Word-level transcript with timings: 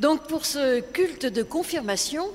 Donc 0.00 0.26
pour 0.26 0.44
ce 0.44 0.80
culte 0.80 1.24
de 1.24 1.44
confirmation, 1.44 2.26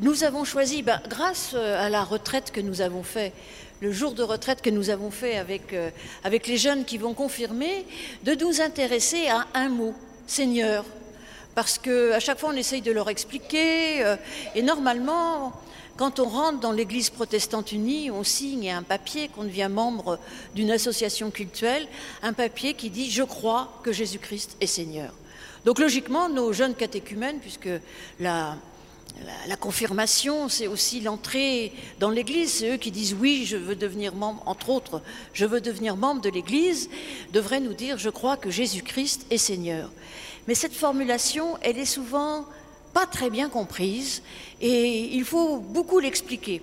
nous 0.00 0.22
avons 0.22 0.44
choisi, 0.44 0.82
ben, 0.82 1.00
grâce 1.08 1.52
euh, 1.54 1.82
à 1.82 1.88
la 1.88 2.04
retraite 2.04 2.50
que 2.52 2.60
nous 2.60 2.82
avons 2.82 3.02
fait, 3.02 3.32
le 3.80 3.90
jour 3.90 4.12
de 4.12 4.22
retraite 4.22 4.60
que 4.60 4.68
nous 4.68 4.90
avons 4.90 5.10
fait 5.10 5.38
avec, 5.38 5.72
euh, 5.72 5.88
les 6.46 6.58
jeunes 6.58 6.84
qui 6.84 6.98
vont 6.98 7.14
confirmer, 7.14 7.86
de 8.24 8.34
nous 8.34 8.60
intéresser 8.60 9.28
à 9.28 9.46
un 9.54 9.70
mot, 9.70 9.94
Seigneur. 10.26 10.84
Parce 11.54 11.78
qu'à 11.78 12.20
chaque 12.20 12.38
fois, 12.38 12.50
on 12.52 12.56
essaye 12.56 12.82
de 12.82 12.92
leur 12.92 13.08
expliquer. 13.08 14.04
euh, 14.04 14.16
et 14.54 14.60
normalement, 14.60 15.54
quand 15.96 16.20
on 16.20 16.28
rentre 16.28 16.60
dans 16.60 16.72
l'Église 16.72 17.08
protestante 17.08 17.72
unie, 17.72 18.10
on 18.10 18.24
signe 18.24 18.70
un 18.70 18.82
papier 18.82 19.28
qu'on 19.28 19.44
devient 19.44 19.70
membre 19.70 20.18
d'une 20.54 20.70
association 20.70 21.30
cultuelle, 21.30 21.88
un 22.22 22.34
papier 22.34 22.74
qui 22.74 22.90
dit 22.90 23.10
Je 23.10 23.22
crois 23.22 23.72
que 23.82 23.90
Jésus-Christ 23.90 24.58
est 24.60 24.66
Seigneur. 24.66 25.14
Donc 25.64 25.78
logiquement, 25.78 26.28
nos 26.28 26.52
jeunes 26.52 26.74
catéchumènes, 26.74 27.38
puisque 27.38 27.68
la, 28.20 28.56
confirmation, 29.60 30.48
c'est 30.48 30.66
aussi 30.66 31.00
l'entrée 31.00 31.72
dans 32.00 32.10
l'Église, 32.10 32.52
c'est 32.54 32.74
eux 32.74 32.76
qui 32.76 32.90
disent 32.90 33.16
oui, 33.18 33.44
je 33.46 33.56
veux 33.56 33.76
devenir 33.76 34.14
membre, 34.14 34.42
entre 34.46 34.68
autres, 34.70 35.00
je 35.32 35.46
veux 35.46 35.60
devenir 35.60 35.96
membre 35.96 36.20
de 36.20 36.28
l'Église, 36.28 36.90
devraient 37.32 37.60
nous 37.60 37.72
dire 37.72 37.96
je 37.96 38.10
crois 38.10 38.36
que 38.36 38.50
Jésus-Christ 38.50 39.26
est 39.30 39.38
Seigneur. 39.38 39.90
Mais 40.46 40.54
cette 40.54 40.74
formulation, 40.74 41.56
elle 41.62 41.78
est 41.78 41.86
souvent 41.86 42.44
pas 42.92 43.06
très 43.06 43.30
bien 43.30 43.48
comprise 43.48 44.22
et 44.60 45.16
il 45.16 45.24
faut 45.24 45.58
beaucoup 45.58 45.98
l'expliquer. 45.98 46.60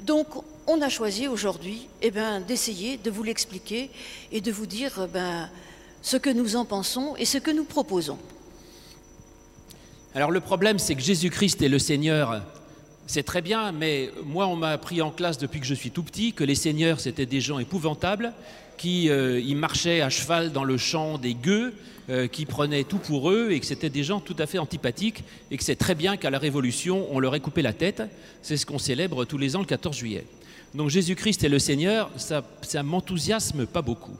Donc, 0.00 0.26
on 0.66 0.80
a 0.80 0.88
choisi 0.88 1.28
aujourd'hui 1.28 1.88
eh 2.00 2.10
ben, 2.10 2.40
d'essayer 2.40 2.96
de 2.96 3.10
vous 3.10 3.22
l'expliquer 3.22 3.90
et 4.30 4.40
de 4.40 4.50
vous 4.50 4.66
dire 4.66 5.08
ben, 5.12 5.50
ce 6.02 6.16
que 6.16 6.30
nous 6.30 6.56
en 6.56 6.64
pensons 6.64 7.14
et 7.16 7.24
ce 7.24 7.38
que 7.38 7.50
nous 7.50 7.64
proposons. 7.64 8.18
Alors 10.14 10.30
le 10.30 10.40
problème, 10.40 10.78
c'est 10.78 10.94
que 10.94 11.00
Jésus-Christ 11.00 11.62
est 11.62 11.70
le 11.70 11.78
Seigneur. 11.78 12.42
C'est 13.06 13.22
très 13.22 13.40
bien, 13.40 13.72
mais 13.72 14.10
moi, 14.26 14.46
on 14.46 14.56
m'a 14.56 14.68
appris 14.68 15.00
en 15.00 15.10
classe 15.10 15.38
depuis 15.38 15.58
que 15.58 15.64
je 15.64 15.72
suis 15.72 15.90
tout 15.90 16.02
petit 16.02 16.34
que 16.34 16.44
les 16.44 16.54
seigneurs, 16.54 17.00
c'était 17.00 17.24
des 17.24 17.40
gens 17.40 17.58
épouvantables, 17.58 18.34
qui 18.76 19.08
euh, 19.08 19.40
ils 19.40 19.56
marchaient 19.56 20.02
à 20.02 20.10
cheval 20.10 20.52
dans 20.52 20.64
le 20.64 20.76
champ 20.76 21.16
des 21.16 21.32
gueux, 21.32 21.72
euh, 22.10 22.26
qui 22.26 22.44
prenaient 22.44 22.84
tout 22.84 22.98
pour 22.98 23.30
eux, 23.30 23.52
et 23.52 23.60
que 23.60 23.64
c'était 23.64 23.88
des 23.88 24.04
gens 24.04 24.20
tout 24.20 24.36
à 24.38 24.46
fait 24.46 24.58
antipathiques, 24.58 25.24
et 25.50 25.56
que 25.56 25.64
c'est 25.64 25.76
très 25.76 25.94
bien 25.94 26.18
qu'à 26.18 26.28
la 26.28 26.38
Révolution, 26.38 27.06
on 27.10 27.18
leur 27.18 27.34
ait 27.34 27.40
coupé 27.40 27.62
la 27.62 27.72
tête. 27.72 28.02
C'est 28.42 28.58
ce 28.58 28.66
qu'on 28.66 28.78
célèbre 28.78 29.24
tous 29.24 29.38
les 29.38 29.56
ans 29.56 29.60
le 29.60 29.66
14 29.66 29.96
juillet. 29.96 30.26
Donc 30.74 30.90
Jésus-Christ 30.90 31.42
est 31.42 31.48
le 31.48 31.58
Seigneur, 31.58 32.10
ça, 32.16 32.44
ça 32.60 32.82
m'enthousiasme 32.82 33.64
pas 33.64 33.82
beaucoup. 33.82 34.16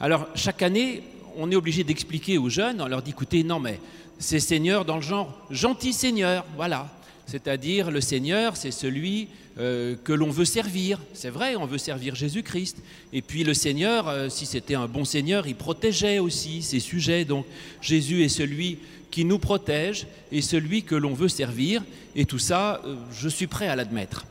Alors 0.00 0.26
chaque 0.34 0.62
année, 0.62 1.02
on 1.38 1.50
est 1.50 1.56
obligé 1.56 1.84
d'expliquer 1.84 2.36
aux 2.36 2.48
jeunes, 2.50 2.82
on 2.82 2.88
leur 2.88 3.00
dit 3.00 3.10
écoutez, 3.10 3.44
non 3.44 3.60
mais 3.60 3.80
c'est 4.18 4.40
Seigneur 4.40 4.84
dans 4.84 4.96
le 4.96 5.02
genre 5.02 5.32
gentil 5.50 5.92
Seigneur, 5.92 6.44
voilà. 6.56 6.88
C'est-à-dire 7.26 7.90
le 7.90 8.00
Seigneur, 8.00 8.56
c'est 8.56 8.70
celui 8.70 9.28
euh, 9.58 9.96
que 10.02 10.14
l'on 10.14 10.30
veut 10.30 10.46
servir. 10.46 10.98
C'est 11.12 11.28
vrai, 11.28 11.56
on 11.56 11.66
veut 11.66 11.78
servir 11.78 12.14
Jésus-Christ. 12.14 12.78
Et 13.12 13.20
puis 13.20 13.44
le 13.44 13.52
Seigneur, 13.52 14.08
euh, 14.08 14.28
si 14.30 14.46
c'était 14.46 14.74
un 14.74 14.88
bon 14.88 15.04
Seigneur, 15.04 15.46
il 15.46 15.54
protégeait 15.54 16.20
aussi 16.20 16.62
ses 16.62 16.80
sujets. 16.80 17.26
Donc 17.26 17.44
Jésus 17.82 18.24
est 18.24 18.30
celui 18.30 18.78
qui 19.10 19.26
nous 19.26 19.38
protège 19.38 20.06
et 20.32 20.40
celui 20.40 20.84
que 20.84 20.94
l'on 20.94 21.12
veut 21.12 21.28
servir. 21.28 21.84
Et 22.16 22.24
tout 22.24 22.38
ça, 22.38 22.80
euh, 22.86 22.96
je 23.12 23.28
suis 23.28 23.46
prêt 23.46 23.68
à 23.68 23.76
l'admettre. 23.76 24.24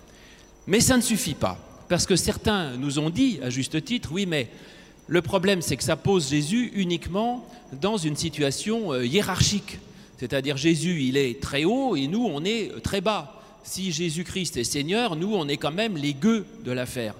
Mais 0.66 0.80
ça 0.80 0.98
ne 0.98 1.02
suffit 1.02 1.36
pas. 1.36 1.60
Parce 1.90 2.08
que 2.08 2.16
certains 2.16 2.76
nous 2.78 2.98
ont 2.98 3.12
dit, 3.12 3.40
à 3.44 3.52
juste 3.52 3.84
titre, 3.86 4.10
oui, 4.12 4.26
mais 4.26 4.50
le 5.08 5.22
problème, 5.22 5.62
c'est 5.62 5.78
que 5.78 5.84
ça 5.84 5.96
pose 5.96 6.30
Jésus 6.30 6.72
uniquement 6.76 7.46
dans 7.82 7.96
une 7.96 8.18
situation 8.18 8.92
euh, 8.92 9.06
hiérarchique. 9.06 9.80
C'est-à-dire 10.18 10.58
Jésus, 10.58 11.04
il 11.04 11.16
est 11.16 11.42
très 11.42 11.64
haut 11.64 11.96
et 11.96 12.08
nous, 12.08 12.26
on 12.26 12.44
est 12.44 12.82
très 12.84 13.00
bas. 13.00 13.42
Si 13.64 13.92
Jésus-Christ 13.92 14.58
est 14.58 14.66
Seigneur, 14.66 15.16
nous, 15.16 15.34
on 15.34 15.48
est 15.48 15.58
quand 15.58 15.72
même 15.72 15.96
les 15.96 16.14
gueux 16.14 16.46
de 16.66 16.72
l'affaire. 16.72 17.14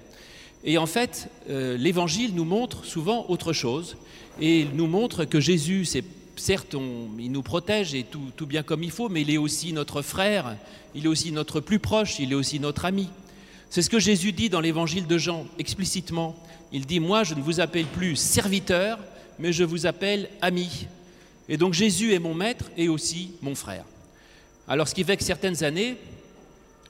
Et 0.64 0.76
en 0.76 0.86
fait, 0.86 1.28
euh, 1.48 1.78
l'Évangile 1.78 2.34
nous 2.34 2.44
montre 2.44 2.84
souvent 2.84 3.24
autre 3.28 3.54
chose. 3.54 3.96
Et 4.40 4.60
il 4.60 4.70
nous 4.74 4.86
montre 4.86 5.24
que 5.24 5.40
Jésus, 5.40 5.84
c'est 5.86 6.04
certes, 6.36 6.76
il 7.18 7.32
nous 7.32 7.42
protège 7.42 7.94
et 7.94 8.04
tout 8.04 8.46
bien 8.46 8.62
comme 8.62 8.82
il 8.82 8.90
faut, 8.90 9.08
mais 9.08 9.22
il 9.22 9.30
est 9.30 9.38
aussi 9.38 9.72
notre 9.72 10.02
frère, 10.02 10.56
il 10.94 11.06
est 11.06 11.08
aussi 11.08 11.32
notre 11.32 11.60
plus 11.60 11.80
proche, 11.80 12.20
il 12.20 12.32
est 12.32 12.36
aussi 12.36 12.60
notre 12.60 12.84
ami. 12.84 13.08
C'est 13.70 13.82
ce 13.82 13.90
que 13.90 13.98
Jésus 13.98 14.32
dit 14.32 14.48
dans 14.48 14.60
l'évangile 14.60 15.06
de 15.06 15.18
Jean 15.18 15.46
explicitement. 15.58 16.36
Il 16.72 16.86
dit, 16.86 17.00
moi 17.00 17.24
je 17.24 17.34
ne 17.34 17.42
vous 17.42 17.60
appelle 17.60 17.86
plus 17.86 18.16
serviteur, 18.16 18.98
mais 19.38 19.52
je 19.52 19.64
vous 19.64 19.86
appelle 19.86 20.28
ami. 20.40 20.86
Et 21.48 21.56
donc 21.56 21.74
Jésus 21.74 22.12
est 22.14 22.18
mon 22.18 22.34
maître 22.34 22.66
et 22.76 22.88
aussi 22.88 23.32
mon 23.42 23.54
frère. 23.54 23.84
Alors 24.66 24.88
ce 24.88 24.94
qui 24.94 25.04
fait 25.04 25.16
que 25.16 25.24
certaines 25.24 25.64
années, 25.64 25.96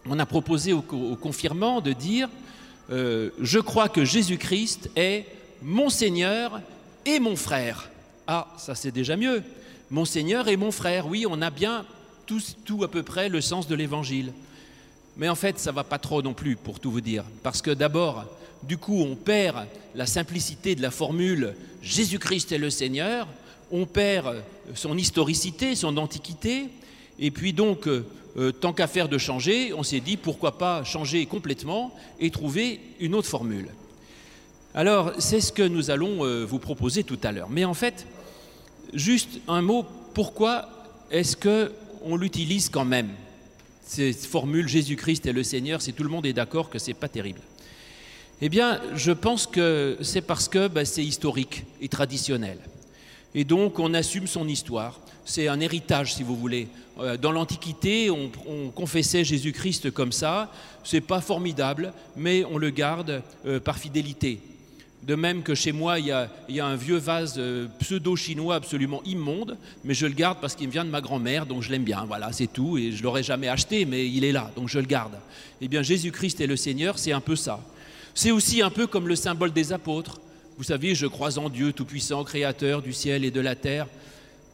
on 0.06 0.18
a 0.18 0.26
proposé 0.26 0.72
aux, 0.72 0.84
aux 0.90 1.16
confirmants 1.16 1.80
de 1.80 1.92
dire, 1.92 2.28
euh, 2.90 3.30
je 3.40 3.58
crois 3.58 3.88
que 3.88 4.04
Jésus-Christ 4.04 4.90
est 4.96 5.26
mon 5.62 5.90
Seigneur 5.90 6.60
et 7.04 7.20
mon 7.20 7.36
frère. 7.36 7.90
Ah, 8.26 8.48
ça 8.56 8.74
c'est 8.74 8.90
déjà 8.92 9.16
mieux. 9.16 9.42
Mon 9.90 10.04
Seigneur 10.04 10.48
et 10.48 10.56
mon 10.56 10.70
frère, 10.70 11.06
oui, 11.06 11.26
on 11.28 11.40
a 11.42 11.50
bien 11.50 11.84
tout, 12.26 12.40
tout 12.64 12.84
à 12.84 12.88
peu 12.88 13.02
près 13.02 13.28
le 13.28 13.40
sens 13.40 13.66
de 13.66 13.74
l'évangile. 13.74 14.32
Mais 15.18 15.28
en 15.28 15.34
fait, 15.34 15.58
ça 15.58 15.72
va 15.72 15.84
pas 15.84 15.98
trop 15.98 16.22
non 16.22 16.32
plus, 16.32 16.56
pour 16.56 16.80
tout 16.80 16.90
vous 16.90 17.00
dire. 17.00 17.24
Parce 17.42 17.60
que 17.60 17.72
d'abord, 17.72 18.24
du 18.62 18.78
coup, 18.78 19.02
on 19.02 19.16
perd 19.16 19.66
la 19.94 20.06
simplicité 20.06 20.74
de 20.74 20.82
la 20.82 20.90
formule 20.90 21.54
Jésus-Christ 21.82 22.52
est 22.52 22.58
le 22.58 22.70
Seigneur, 22.70 23.26
on 23.70 23.86
perd 23.86 24.42
son 24.74 24.96
historicité, 24.96 25.74
son 25.74 25.96
antiquité, 25.96 26.66
et 27.18 27.30
puis 27.30 27.52
donc, 27.52 27.86
euh, 27.86 28.06
euh, 28.36 28.52
tant 28.52 28.72
qu'à 28.72 28.86
faire 28.86 29.08
de 29.08 29.18
changer, 29.18 29.72
on 29.72 29.82
s'est 29.82 30.00
dit 30.00 30.16
pourquoi 30.16 30.58
pas 30.58 30.84
changer 30.84 31.24
complètement 31.26 31.94
et 32.20 32.30
trouver 32.30 32.80
une 33.00 33.14
autre 33.14 33.28
formule. 33.28 33.68
Alors, 34.74 35.12
c'est 35.18 35.40
ce 35.40 35.52
que 35.52 35.62
nous 35.62 35.90
allons 35.90 36.24
euh, 36.24 36.44
vous 36.44 36.58
proposer 36.58 37.04
tout 37.04 37.18
à 37.22 37.32
l'heure. 37.32 37.48
Mais 37.50 37.64
en 37.64 37.74
fait, 37.74 38.06
juste 38.92 39.40
un 39.48 39.62
mot, 39.62 39.84
pourquoi 40.14 40.68
est-ce 41.10 41.36
que 41.36 41.72
on 42.04 42.16
l'utilise 42.16 42.68
quand 42.68 42.84
même? 42.84 43.10
Cette 43.88 44.26
formule 44.26 44.68
Jésus-Christ 44.68 45.24
est 45.24 45.32
le 45.32 45.42
Seigneur, 45.42 45.80
si 45.80 45.94
tout 45.94 46.02
le 46.02 46.10
monde 46.10 46.26
est 46.26 46.34
d'accord 46.34 46.68
que 46.68 46.78
c'est 46.78 46.92
pas 46.92 47.08
terrible. 47.08 47.40
Eh 48.42 48.50
bien, 48.50 48.82
je 48.94 49.12
pense 49.12 49.46
que 49.46 49.96
c'est 50.02 50.20
parce 50.20 50.46
que 50.46 50.68
ben, 50.68 50.84
c'est 50.84 51.02
historique 51.02 51.64
et 51.80 51.88
traditionnel. 51.88 52.58
Et 53.34 53.44
donc, 53.44 53.78
on 53.78 53.94
assume 53.94 54.26
son 54.26 54.46
histoire. 54.46 55.00
C'est 55.24 55.48
un 55.48 55.58
héritage, 55.60 56.14
si 56.14 56.22
vous 56.22 56.36
voulez. 56.36 56.68
Euh, 57.00 57.16
Dans 57.16 57.32
l'Antiquité, 57.32 58.10
on, 58.10 58.30
on 58.46 58.68
confessait 58.68 59.24
Jésus-Christ 59.24 59.90
comme 59.90 60.12
ça. 60.12 60.52
C'est 60.84 61.00
pas 61.00 61.22
formidable, 61.22 61.94
mais 62.14 62.44
on 62.44 62.58
le 62.58 62.68
garde 62.68 63.22
euh, 63.46 63.58
par 63.58 63.78
fidélité. 63.78 64.40
De 65.08 65.14
même 65.14 65.42
que 65.42 65.54
chez 65.54 65.72
moi, 65.72 65.98
il 65.98 66.04
y 66.06 66.12
a, 66.12 66.66
un 66.66 66.76
vieux 66.76 66.98
vase 66.98 67.36
euh, 67.38 67.66
pseudo-chinois 67.78 68.56
absolument 68.56 69.02
immonde, 69.06 69.56
mais 69.82 69.94
je 69.94 70.04
le 70.04 70.12
garde 70.12 70.36
parce 70.38 70.54
qu'il 70.54 70.66
me 70.68 70.72
vient 70.72 70.84
de 70.84 70.90
ma 70.90 71.00
grand-mère, 71.00 71.46
donc 71.46 71.62
je 71.62 71.70
l'aime 71.70 71.82
bien. 71.82 72.04
Voilà, 72.06 72.30
c'est 72.32 72.46
tout. 72.46 72.76
Et 72.76 72.92
je 72.92 73.02
l'aurais 73.02 73.22
jamais 73.22 73.48
acheté, 73.48 73.86
mais 73.86 74.06
il 74.06 74.22
est 74.22 74.32
là, 74.32 74.50
donc 74.54 74.68
je 74.68 74.78
le 74.78 74.84
garde. 74.84 75.14
Eh 75.62 75.68
bien, 75.68 75.80
Jésus-Christ 75.80 76.42
est 76.42 76.46
le 76.46 76.56
Seigneur, 76.56 76.98
c'est 76.98 77.12
un 77.12 77.22
peu 77.22 77.36
ça. 77.36 77.58
C'est 78.14 78.32
aussi 78.32 78.60
un 78.60 78.68
peu 78.68 78.86
comme 78.86 79.08
le 79.08 79.16
symbole 79.16 79.50
des 79.50 79.72
apôtres. 79.72 80.20
Vous 80.58 80.64
savez, 80.64 80.94
je 80.94 81.06
crois 81.06 81.38
en 81.38 81.48
Dieu 81.48 81.72
Tout-Puissant, 81.72 82.22
Créateur 82.24 82.82
du 82.82 82.92
ciel 82.92 83.24
et 83.24 83.30
de 83.30 83.40
la 83.40 83.54
terre. 83.54 83.86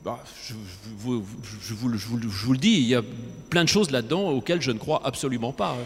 Je 0.04 1.74
vous 1.74 2.52
le 2.52 2.58
dis, 2.58 2.72
il 2.72 2.86
y 2.86 2.94
a 2.94 3.02
plein 3.48 3.64
de 3.64 3.68
choses 3.68 3.90
là-dedans 3.90 4.28
auxquelles 4.30 4.60
je 4.60 4.70
ne 4.70 4.78
crois 4.78 5.00
absolument 5.04 5.52
pas. 5.52 5.76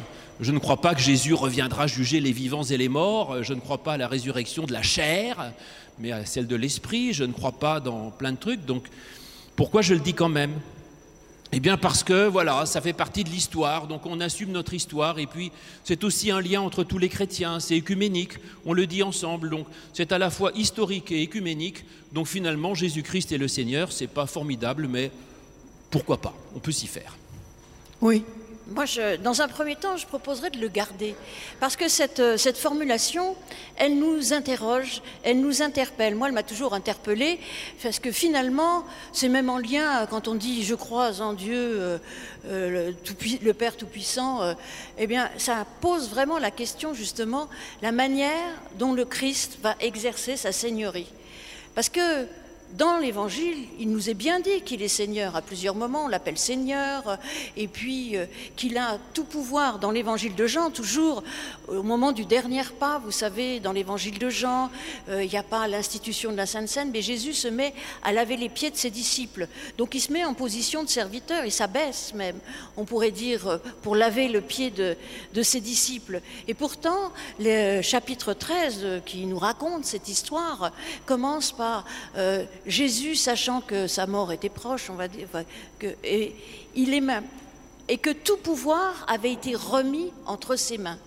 Je 0.41 0.51
ne 0.53 0.59
crois 0.59 0.81
pas 0.81 0.95
que 0.95 1.01
Jésus 1.01 1.35
reviendra 1.35 1.87
juger 1.87 2.21
les 2.21 2.33
vivants 2.33 2.65
et 2.65 2.77
les 2.77 2.89
morts. 2.89 3.43
Je 3.43 3.55
ne 3.55 3.61
crois 3.61 3.79
pas 3.79 3.95
à 3.95 3.97
la 3.97 4.09
résurrection 4.09 4.65
de 4.65 4.73
la 4.73 4.83
chair, 4.83 5.53
mais 5.99 6.13
à 6.13 6.25
celle 6.25 6.47
de 6.47 6.57
l'esprit. 6.57 7.13
Je 7.13 7.25
ne 7.25 7.33
crois 7.33 7.53
pas 7.53 7.81
dans 7.81 8.11
plein 8.11 8.33
de 8.33 8.39
trucs. 8.39 8.65
Donc, 8.65 8.89
pourquoi 9.57 9.83
je 9.83 9.95
le 9.95 10.01
dis 10.01 10.15
quand 10.15 10.29
même? 10.29 10.53
Eh 11.53 11.61
bien 11.61 11.79
parce 11.79 12.05
que 12.05 12.27
voilà, 12.27 12.67
ça 12.67 12.81
fait 12.81 12.93
partie 12.93 13.25
de 13.25 13.31
l'histoire, 13.31 13.87
donc 13.87 14.05
on 14.05 14.21
assume 14.21 14.53
notre 14.53 14.75
histoire 14.75 15.19
et 15.19 15.27
puis 15.27 15.51
c'est 15.83 16.05
aussi 16.05 16.31
un 16.31 16.41
lien 16.41 16.61
entre 16.61 16.85
tous 16.85 16.99
les 16.99 17.09
chrétiens, 17.09 17.59
c'est 17.59 17.77
écuménique, 17.77 18.35
on 18.67 18.75
le 18.75 18.87
dit 18.87 19.03
ensemble, 19.03 19.49
donc 19.49 19.67
c'est 19.95 20.13
à 20.13 20.19
la 20.19 20.31
fois 20.31 20.53
historique 20.55 21.11
et 21.11 21.23
écuménique. 21.23 21.85
Donc 22.13 22.27
finalement 22.27 22.75
Jésus-Christ 22.75 23.33
est 23.33 23.39
le 23.39 23.49
Seigneur, 23.49 23.93
c'est 23.93 24.09
pas 24.09 24.27
formidable 24.27 24.89
mais 24.89 25.11
pourquoi 25.91 26.21
pas, 26.21 26.35
on 26.55 26.59
peut 26.59 26.73
s'y 26.73 26.87
faire. 26.87 27.17
Oui. 28.01 28.25
Moi, 28.71 28.85
dans 29.25 29.41
un 29.41 29.49
premier 29.49 29.77
temps, 29.77 29.97
je 29.97 30.07
proposerais 30.07 30.51
de 30.51 30.59
le 30.59 30.69
garder. 30.69 31.15
Parce 31.59 31.75
que 31.75 31.89
cette, 31.89 32.21
euh, 32.21 32.37
cette 32.37 32.59
formulation, 32.59 33.35
elle 33.77 33.99
nous 33.99 34.35
interroge, 34.35 35.01
elle 35.23 35.41
nous 35.41 35.63
interpelle. 35.63 36.15
Moi, 36.15 36.29
elle 36.29 36.35
m'a 36.35 36.43
toujours 36.43 36.75
interpellée, 36.75 37.41
parce 37.83 37.99
que 37.99 38.13
finalement, 38.13 38.85
c'est 39.13 39.31
même 39.31 39.49
en 39.49 39.57
lien, 39.57 40.03
euh, 40.03 40.07
quand 40.07 40.29
on 40.29 40.35
dit 40.35 40.65
je 40.65 40.75
crois 40.75 41.23
en 41.23 41.33
Dieu, 41.33 41.99
euh, 42.47 42.93
le, 43.43 43.53
Père 43.55 43.75
Tout-Puissant, 43.75 44.55
eh 44.99 45.07
bien, 45.07 45.31
ça 45.39 45.65
pose 45.81 46.11
vraiment 46.11 46.39
la 46.39 46.51
question, 46.51 46.93
justement, 46.93 47.49
la 47.81 47.91
manière 47.91 48.53
dont 48.79 48.93
le 48.93 49.07
Christ 49.07 49.59
va 49.63 49.77
exercer 49.81 50.37
sa 50.37 50.53
seigneurie. 50.53 51.11
Parce 51.75 51.89
que 51.89 52.27
dans 52.77 52.99
l'évangile, 52.99 53.67
il 53.79 53.91
nous 53.91 54.11
est 54.11 54.15
bien 54.15 54.41
dit 54.41 54.61
qu'il 54.63 54.83
est 54.83 54.89
Seigneur. 54.89 55.37
À 55.37 55.43
plusieurs 55.43 55.75
moments, 55.75 56.05
on 56.05 56.09
l'appelle 56.09 56.37
Seigneur, 56.37 57.19
et 57.57 57.67
puis 57.67 58.17
euh, 58.17 58.27
qu'il 58.57 58.77
a 58.77 58.99
tout 59.15 59.25
pouvoir. 59.25 59.79
Dans 59.79 59.91
l'évangile 59.91 60.35
de 60.35 60.47
Jean, 60.47 60.71
toujours 60.71 61.23
au 61.69 61.83
moment 61.83 62.13
du 62.13 62.25
dernier 62.25 62.59
pas, 62.79 62.99
vous 62.99 63.11
savez, 63.11 63.61
dans 63.61 63.73
l'évangile 63.73 64.19
de 64.19 64.29
Jean, 64.29 64.71
euh, 65.09 65.23
il 65.23 65.31
n'y 65.31 65.37
a 65.37 65.43
pas 65.43 65.67
l'institution 65.69 66.33
de 66.33 66.37
la 66.37 66.47
Sainte 66.47 66.69
Seine, 66.69 66.91
mais 66.93 67.03
Jésus 67.03 67.35
se 67.35 67.49
met 67.49 67.73
à 68.03 68.13
laver 68.13 68.37
les 68.37 68.49
pieds 68.49 68.71
de 68.71 68.77
ses 68.77 68.91
disciples. 68.91 69.49
Donc 69.77 69.95
il 69.95 70.01
se 70.01 70.13
met 70.13 70.25
en 70.25 70.35
position 70.35 70.83
de 70.83 70.89
serviteur, 70.89 71.45
il 71.45 71.53
s'abaisse 71.53 72.13
même, 72.15 72.39
on 72.77 72.85
pourrait 72.85 73.13
dire, 73.13 73.47
euh, 73.47 73.59
pour 73.83 73.97
laver 73.97 74.29
le 74.29 74.41
pied 74.41 74.71
de, 74.71 74.97
de 75.35 75.43
ses 75.43 75.61
disciples. 75.61 76.21
Et 76.47 76.55
pourtant, 76.55 77.13
le 77.39 77.81
chapitre 77.81 78.35
13 78.35 79.03
qui 79.07 79.25
nous 79.27 79.39
raconte 79.39 79.85
cette 79.85 80.09
histoire 80.09 80.73
commence 81.07 81.53
par 81.53 81.85
Jésus, 82.69 83.17
sachant 83.17 83.61
que 83.63 83.87
sa 83.87 84.07
mort 84.07 84.31
était 84.31 84.49
proche, 84.51 84.91
on 84.91 84.95
va 84.95 85.09
dire, 85.09 85.27
il 86.75 86.95
et 87.89 87.97
que 87.97 88.11
tout 88.11 88.37
pouvoir 88.37 89.05
avait 89.09 89.33
été 89.33 89.55
remis 89.55 90.13
entre 90.27 90.57
ses 90.57 90.79
mains. 90.79 90.99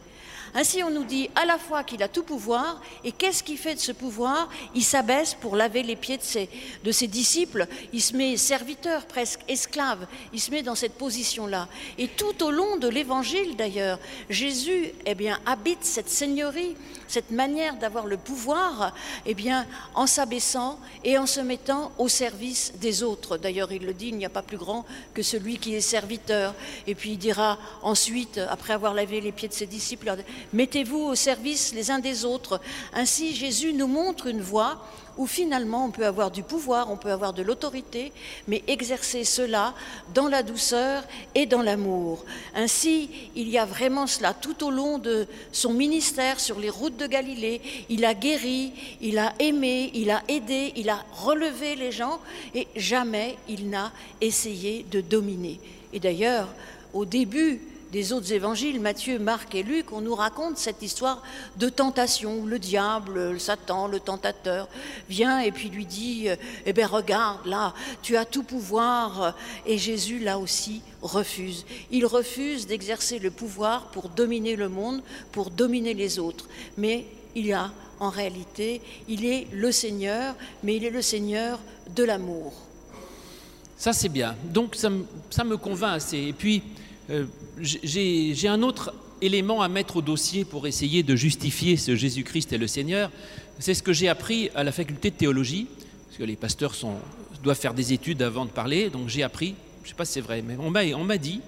Ainsi, 0.54 0.84
on 0.84 0.90
nous 0.90 1.06
dit 1.06 1.30
à 1.36 1.46
la 1.46 1.58
fois 1.58 1.84
qu'il 1.84 2.04
a 2.04 2.08
tout 2.08 2.24
pouvoir, 2.24 2.82
et 3.04 3.12
qu'est-ce 3.12 3.42
qu'il 3.44 3.58
fait 3.58 3.76
de 3.76 3.80
ce 3.80 3.92
pouvoir? 3.92 4.50
Il 4.76 4.84
s'abaisse 4.84 5.34
pour 5.34 5.56
laver 5.56 5.82
les 5.82 5.96
pieds 5.96 6.18
de 6.18 6.92
ses, 6.92 7.08
disciples, 7.08 7.68
il 7.94 8.02
se 8.02 8.16
met 8.16 8.36
serviteur, 8.38 9.06
presque 9.06 9.40
esclave, 9.48 10.08
il 10.34 10.42
se 10.42 10.52
met 10.52 10.62
dans 10.62 10.76
cette 10.76 10.96
position-là. 10.96 11.68
Et 11.98 12.08
tout 12.08 12.44
au 12.44 12.52
long 12.52 12.78
de 12.78 12.88
l'évangile, 12.88 13.56
d'ailleurs, 13.56 14.00
Jésus 14.30 14.92
eh 15.06 15.16
bien, 15.16 15.40
habite 15.46 15.84
cette 15.84 16.10
seigneurie, 16.10 16.76
cette 17.08 17.32
manière 17.32 17.78
d'avoir 17.78 18.06
le 18.06 18.18
pouvoir, 18.18 18.94
eh 19.26 19.34
bien, 19.34 19.66
en 19.96 20.08
s'abaissant 20.08 20.80
et 21.04 21.18
en 21.18 21.26
se 21.26 21.40
mettant 21.40 21.92
au 21.98 22.08
service 22.08 22.74
des 22.80 23.04
autres. 23.04 23.38
D'ailleurs, 23.38 23.72
il 23.72 23.86
le 23.86 23.94
dit, 23.94 24.08
il 24.08 24.18
n'y 24.18 24.26
a 24.26 24.30
pas 24.30 24.42
plus 24.42 24.58
grand 24.58 24.86
que 25.14 25.22
celui 25.22 25.58
qui 25.58 25.76
est 25.76 25.82
serviteur. 25.82 26.54
Et 26.88 26.96
puis 26.96 27.12
il 27.12 27.18
dira 27.18 27.58
ensuite, 27.84 28.40
après 28.50 28.74
avoir 28.74 28.94
lavé 28.94 29.22
les 29.22 29.32
pieds 29.32 29.48
de 29.48 29.54
ses 29.54 29.66
disciples, 29.66 30.16
Mettez-vous 30.54 31.00
au 31.00 31.16
service 31.16 31.74
les 31.74 31.92
uns 31.92 32.00
des 32.00 32.26
autres. 32.26 32.60
Ainsi, 32.94 33.36
Jésus 33.36 33.74
nous 33.74 33.88
montre 33.88 34.28
une 34.28 34.42
voie 34.42 34.82
où 35.18 35.28
finalement 35.28 35.86
on 35.86 35.92
peut 35.92 36.06
avoir 36.06 36.32
du 36.32 36.44
pouvoir, 36.44 36.90
on 36.92 36.98
peut 36.98 37.12
avoir 37.12 37.34
de 37.34 37.44
l'autorité, 37.44 38.12
mais 38.48 38.64
exercer 38.68 39.24
cela 39.24 39.74
dans 40.14 40.28
la 40.28 40.44
douceur 40.44 41.04
et 41.36 41.46
dans 41.46 41.62
l'amour. 41.62 42.26
Ainsi, 42.56 43.10
il 43.36 43.50
y 43.50 43.58
a 43.58 43.66
vraiment 43.66 44.08
cela 44.08 44.34
tout 44.34 44.64
au 44.64 44.72
long 44.72 44.98
de 44.98 45.28
son 45.52 45.74
ministère 45.74 46.40
sur 46.40 46.60
les 46.60 46.70
routes 46.70 46.98
de 46.98 47.08
Galilée. 47.08 47.62
Il 47.90 48.06
a 48.06 48.14
guéri, 48.14 48.74
il 49.02 49.18
a 49.20 49.34
aimé, 49.40 49.92
il 49.94 50.12
a 50.12 50.24
aidé, 50.28 50.74
il 50.76 50.90
a 50.90 51.04
relevé 51.14 51.76
les 51.76 51.92
gens 51.92 52.20
et 52.56 52.68
jamais 52.76 53.38
il 53.48 53.70
n'a 53.70 53.92
essayé 54.22 54.86
de 54.90 55.02
dominer. 55.02 55.60
Et 55.94 56.00
d'ailleurs, 56.00 56.48
au 56.94 57.06
début 57.06 57.62
des 57.92 58.14
autres 58.14 58.32
évangiles, 58.32 58.80
Matthieu, 58.80 59.20
Marc 59.20 59.54
et 59.54 59.64
Luc, 59.64 59.92
on 59.92 60.02
nous 60.02 60.16
raconte 60.16 60.58
cette 60.58 60.82
histoire 60.82 61.22
de 61.58 61.68
tentation 61.68 62.40
où 62.40 62.46
le 62.48 62.58
diable, 62.58 63.32
le 63.32 63.40
Satan, 63.40 63.88
le 63.88 64.00
tentateur 64.00 64.70
vient 65.10 65.40
et 65.40 65.52
puis 65.52 65.70
lui 65.70 65.86
dit 65.86 66.28
Eh 66.66 66.74
bien, 66.74 66.88
regarde, 66.88 67.46
là, 67.46 67.74
tu 68.02 68.16
as 68.16 68.24
tout 68.24 68.44
pouvoir. 68.44 69.36
Et 69.66 69.78
Jésus, 69.78 70.20
là 70.20 70.40
aussi, 70.40 70.82
refuse. 71.02 71.66
Il 71.92 72.06
refuse 72.06 72.66
d'exercer 72.66 73.20
le 73.20 73.30
pouvoir 73.30 73.88
pour 73.88 74.08
dominer 74.08 74.56
le 74.56 74.70
monde, 74.70 75.02
pour 75.34 75.50
dominer 75.50 75.94
les 75.94 76.18
autres. 76.18 76.48
Mais 76.78 77.06
il 77.36 77.52
a, 77.52 77.72
en 78.00 78.10
réalité, 78.10 78.82
il 79.10 79.26
est 79.26 79.48
le 79.52 79.72
Seigneur, 79.72 80.36
mais 80.64 80.78
il 80.78 80.86
est 80.86 80.92
le 80.92 81.02
Seigneur 81.02 81.60
de 81.94 82.04
l'amour. 82.06 82.54
Ça, 83.78 83.92
c'est 83.94 84.10
bien. 84.10 84.36
Donc, 84.46 84.76
ça 84.76 84.90
ça 85.30 85.44
me 85.44 85.58
convainc 85.58 85.96
assez. 85.96 86.18
Et 86.20 86.34
puis, 86.34 86.62
euh, 87.10 87.26
j'ai 87.60 88.48
un 88.48 88.62
autre 88.62 88.94
élément 89.22 89.62
à 89.62 89.68
mettre 89.68 89.98
au 89.98 90.02
dossier 90.02 90.46
pour 90.46 90.68
essayer 90.68 91.04
de 91.04 91.16
justifier 91.16 91.78
ce 91.78 91.96
Jésus-Christ 91.96 92.54
et 92.54 92.58
le 92.58 92.68
Seigneur. 92.68 93.12
C'est 93.60 93.74
ce 93.74 93.84
que 93.84 93.94
j'ai 93.94 94.10
appris 94.10 94.50
à 94.56 94.64
la 94.64 94.72
faculté 94.72 95.12
de 95.12 95.16
théologie, 95.16 95.68
parce 96.08 96.18
que 96.18 96.24
les 96.24 96.36
pasteurs 96.36 96.76
doivent 97.44 97.60
faire 97.60 97.74
des 97.74 97.94
études 97.94 98.22
avant 98.22 98.46
de 98.46 98.50
parler, 98.50 98.90
donc 98.90 99.08
j'ai 99.08 99.24
appris, 99.24 99.56
je 99.82 99.88
ne 99.88 99.90
sais 99.90 99.96
pas 99.96 100.06
si 100.06 100.14
c'est 100.14 100.22
vrai, 100.22 100.42
mais 100.42 100.58
on 100.58 100.70
m'a 101.04 101.18
dit 101.18 101.42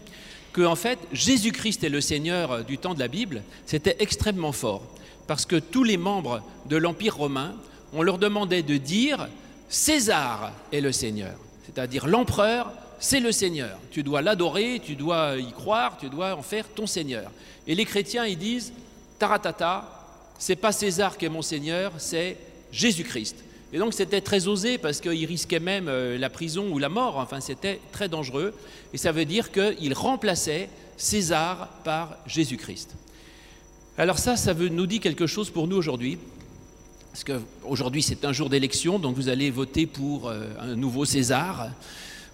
que 0.52 0.62
en 0.62 0.76
fait 0.76 1.00
Jésus-Christ 1.12 1.84
est 1.84 1.90
le 1.90 2.02
Seigneur 2.02 2.64
du 2.64 2.78
temps 2.78 2.94
de 2.94 3.00
la 3.00 3.08
Bible, 3.08 3.42
c'était 3.66 3.96
extrêmement 4.00 4.52
fort, 4.52 4.84
parce 5.28 5.46
que 5.46 5.56
tous 5.56 5.84
les 5.84 5.98
membres 5.98 6.42
de 6.70 6.78
l'Empire 6.78 7.18
romain, 7.18 7.56
on 7.94 8.04
leur 8.04 8.18
demandait 8.18 8.64
de 8.64 8.78
dire 8.78 9.28
César 9.70 10.52
est 10.72 10.82
le 10.82 10.92
Seigneur, 10.92 11.36
c'est-à-dire 11.66 12.08
l'empereur 12.08 12.72
c'est 13.04 13.20
le 13.20 13.34
Seigneur. 13.34 13.78
Tu 13.92 14.02
dois 14.02 14.22
l'adorer, 14.22 14.82
tu 14.82 14.96
dois 14.96 15.36
y 15.38 15.52
croire, 15.52 15.98
tu 15.98 16.10
dois 16.10 16.38
en 16.38 16.42
faire 16.42 16.70
ton 16.70 16.88
Seigneur. 16.88 17.30
Et 17.68 17.76
les 17.76 17.84
chrétiens, 17.84 18.26
ils 18.26 18.38
disent, 18.38 18.72
taratata, 19.20 20.06
c'est 20.40 20.56
pas 20.56 20.72
César 20.72 21.18
qui 21.18 21.26
est 21.26 21.30
mon 21.30 21.42
Seigneur, 21.42 21.92
c'est 21.98 22.38
Jésus-Christ. 22.72 23.44
Et 23.74 23.78
donc 23.78 23.94
c'était 23.94 24.22
très 24.22 24.48
osé 24.48 24.78
parce 24.78 25.02
qu'il 25.02 25.26
risquait 25.26 25.60
même 25.60 25.90
euh, 25.90 26.18
la 26.18 26.30
prison 26.30 26.70
ou 26.72 26.80
la 26.80 26.88
mort, 26.88 27.18
enfin 27.18 27.42
c'était 27.42 27.82
très 27.92 28.08
dangereux. 28.08 28.54
Et 28.94 28.98
ça 28.98 29.12
veut 29.12 29.26
dire 29.26 29.52
qu'il 29.52 29.94
remplaçait 29.94 30.70
César 30.96 31.68
par 31.84 32.16
Jésus-Christ. 32.26 32.96
Alors 33.98 34.18
ça, 34.18 34.38
ça 34.38 34.54
veut, 34.54 34.70
nous 34.70 34.88
dit 34.88 35.02
quelque 35.02 35.28
chose 35.28 35.50
pour 35.50 35.68
nous 35.68 35.76
aujourd'hui. 35.76 36.18
Parce 37.12 37.26
qu'aujourd'hui 37.26 38.02
c'est 38.02 38.24
un 38.24 38.32
jour 38.32 38.50
d'élection, 38.50 38.98
donc 38.98 39.18
vous 39.18 39.28
allez 39.28 39.52
voter 39.52 39.88
pour 39.88 40.30
euh, 40.30 40.48
un 40.62 40.76
nouveau 40.78 41.04
César 41.04 41.70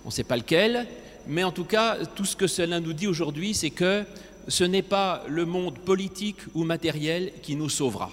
on 0.03 0.07
ne 0.07 0.13
sait 0.13 0.23
pas 0.23 0.37
lequel, 0.37 0.87
mais 1.27 1.43
en 1.43 1.51
tout 1.51 1.65
cas, 1.65 1.97
tout 2.15 2.25
ce 2.25 2.35
que 2.35 2.47
cela 2.47 2.79
nous 2.79 2.93
dit 2.93 3.07
aujourd'hui, 3.07 3.53
c'est 3.53 3.69
que 3.69 4.03
ce 4.47 4.63
n'est 4.63 4.81
pas 4.81 5.23
le 5.27 5.45
monde 5.45 5.77
politique 5.79 6.39
ou 6.55 6.63
matériel 6.63 7.31
qui 7.43 7.55
nous 7.55 7.69
sauvera, 7.69 8.11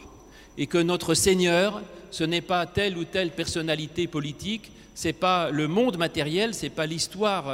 et 0.59 0.67
que 0.67 0.79
notre 0.79 1.15
Seigneur, 1.15 1.83
ce 2.11 2.25
n'est 2.25 2.41
pas 2.41 2.67
telle 2.67 2.99
ou 2.99 3.05
telle 3.05 3.31
personnalité 3.31 4.07
politique, 4.07 4.71
ce 4.95 5.09
n'est 5.09 5.13
pas 5.13 5.51
le 5.51 5.69
monde 5.69 5.99
matériel, 5.99 6.55
ce 6.55 6.65
n'est 6.65 6.71
pas 6.71 6.87
l'histoire 6.87 7.49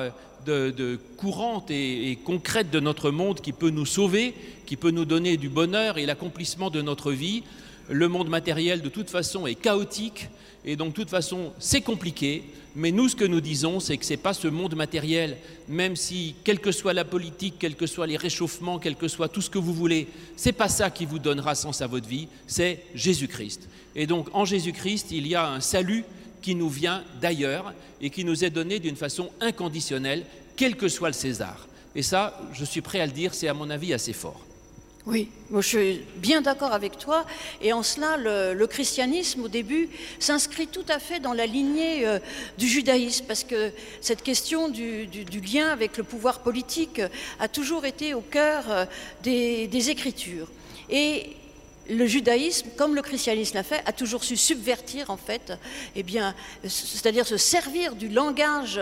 euh, 0.49 0.97
courante 1.17 1.71
et, 1.71 2.19
concrète 2.25 2.71
de 2.71 2.81
notre 2.81 3.11
monde 3.11 3.41
qui 3.41 3.53
peut 3.53 3.71
nous 3.71 3.87
sauver, 3.87 4.35
qui 4.67 4.77
peut 4.77 4.91
nous 4.91 5.05
donner 5.05 5.37
du 5.37 5.49
bonheur 5.49 5.99
et 5.99 6.07
l'accomplissement 6.07 6.71
de 6.71 6.83
notre 6.83 7.13
vie. 7.13 7.43
Le 7.89 8.09
monde 8.09 8.29
matériel, 8.29 8.83
de 8.83 8.89
toute 8.89 9.11
façon, 9.11 9.47
est 9.47 9.55
chaotique, 9.55 10.29
et 10.65 10.77
donc, 10.77 10.91
de 10.91 10.95
toute 10.95 11.11
façon, 11.11 11.53
c'est 11.59 11.81
compliqué. 11.81 12.45
Mais 12.75 12.93
nous, 12.93 13.09
ce 13.09 13.17
que 13.17 13.25
nous 13.25 13.41
disons, 13.41 13.81
c'est 13.81 13.97
que 13.97 14.05
ce 14.05 14.13
n'est 14.13 14.17
pas 14.19 14.33
ce 14.33 14.49
monde 14.49 14.77
matériel, 14.77 15.37
même 15.69 15.97
si, 15.97 16.37
quelle 16.45 16.61
que 16.61 16.73
soit 16.73 16.95
la 16.95 17.05
politique, 17.05 17.57
quels 17.59 17.75
que 17.75 17.87
soient 17.87 18.07
les 18.07 18.17
réchauffements, 18.17 18.79
quel 18.79 18.97
que 18.97 19.09
soit 19.09 19.29
tout 19.29 19.43
ce 19.43 19.51
que 19.51 19.59
vous 19.59 19.75
voulez, 19.75 20.09
ce 20.37 20.49
n'est 20.49 20.53
pas 20.53 20.69
ça 20.69 20.91
qui 20.91 21.05
vous 21.05 21.19
donnera 21.19 21.55
sens 21.55 21.83
à 21.83 21.87
votre 21.87 22.09
vie, 22.09 22.29
c'est 22.47 22.85
Jésus-Christ. 22.95 23.69
Et 23.95 24.07
donc, 24.07 24.29
en 24.33 24.45
Jésus-Christ, 24.45 25.09
il 25.11 25.27
y 25.27 25.35
a 25.35 25.51
un 25.51 25.61
salut 25.61 26.05
qui 26.41 26.55
nous 26.55 26.71
vient 26.71 27.05
d'ailleurs 27.21 27.75
et 28.01 28.11
qui 28.11 28.25
nous 28.25 28.45
est 28.45 28.51
donné 28.51 28.79
d'une 28.79 28.97
façon 28.97 29.31
inconditionnelle, 29.41 30.25
quel 30.57 30.77
que 30.77 30.89
soit 30.89 31.09
le 31.09 31.15
César. 31.15 31.69
Et 31.95 32.03
ça, 32.03 32.41
je 32.53 32.65
suis 32.65 32.81
prêt 32.81 33.01
à 33.01 33.07
le 33.07 33.13
dire, 33.13 33.35
c'est 33.35 33.49
à 33.49 33.55
mon 33.55 33.69
avis 33.69 33.93
assez 33.93 34.13
fort. 34.13 34.41
Oui, 35.05 35.31
moi 35.51 35.63
je 35.63 35.69
suis 35.69 36.01
bien 36.17 36.43
d'accord 36.43 36.73
avec 36.73 36.97
toi. 36.97 37.27
Et 37.61 37.73
en 37.73 37.83
cela, 37.83 38.17
le, 38.17 38.67
christianisme, 38.67 39.43
au 39.43 39.49
début, 39.49 39.89
s'inscrit 40.21 40.69
tout 40.69 40.85
à 40.89 41.01
fait 41.01 41.19
dans 41.19 41.33
la 41.33 41.47
lignée 41.47 42.07
euh, 42.07 42.21
du 42.57 42.69
judaïsme, 42.69 43.25
parce 43.27 43.43
que 43.43 43.73
cette 44.01 44.23
question 44.23 44.69
du, 44.69 45.09
lien 45.53 45.69
avec 45.71 45.97
le 45.97 46.05
pouvoir 46.05 46.39
politique 46.39 47.03
a 47.41 47.49
toujours 47.49 47.85
été 47.85 48.15
au 48.15 48.21
cœur 48.21 48.71
euh, 48.71 48.85
des, 49.25 49.67
des 49.67 49.91
Écritures. 49.91 50.47
Et 50.89 51.37
le 51.89 52.07
judaïsme, 52.07 52.69
comme 52.77 52.95
le 52.95 53.03
christianisme 53.03 53.57
l'a 53.57 53.63
fait, 53.63 53.83
a 53.87 53.93
toujours 53.93 54.25
su 54.25 54.37
subvertir, 54.37 55.11
en 55.11 55.17
fait, 55.17 55.53
eh 55.97 56.03
bien, 56.03 56.35
c'est-à-dire 56.65 57.27
se 57.27 57.37
servir 57.37 57.95
du 57.95 58.09
langage 58.09 58.81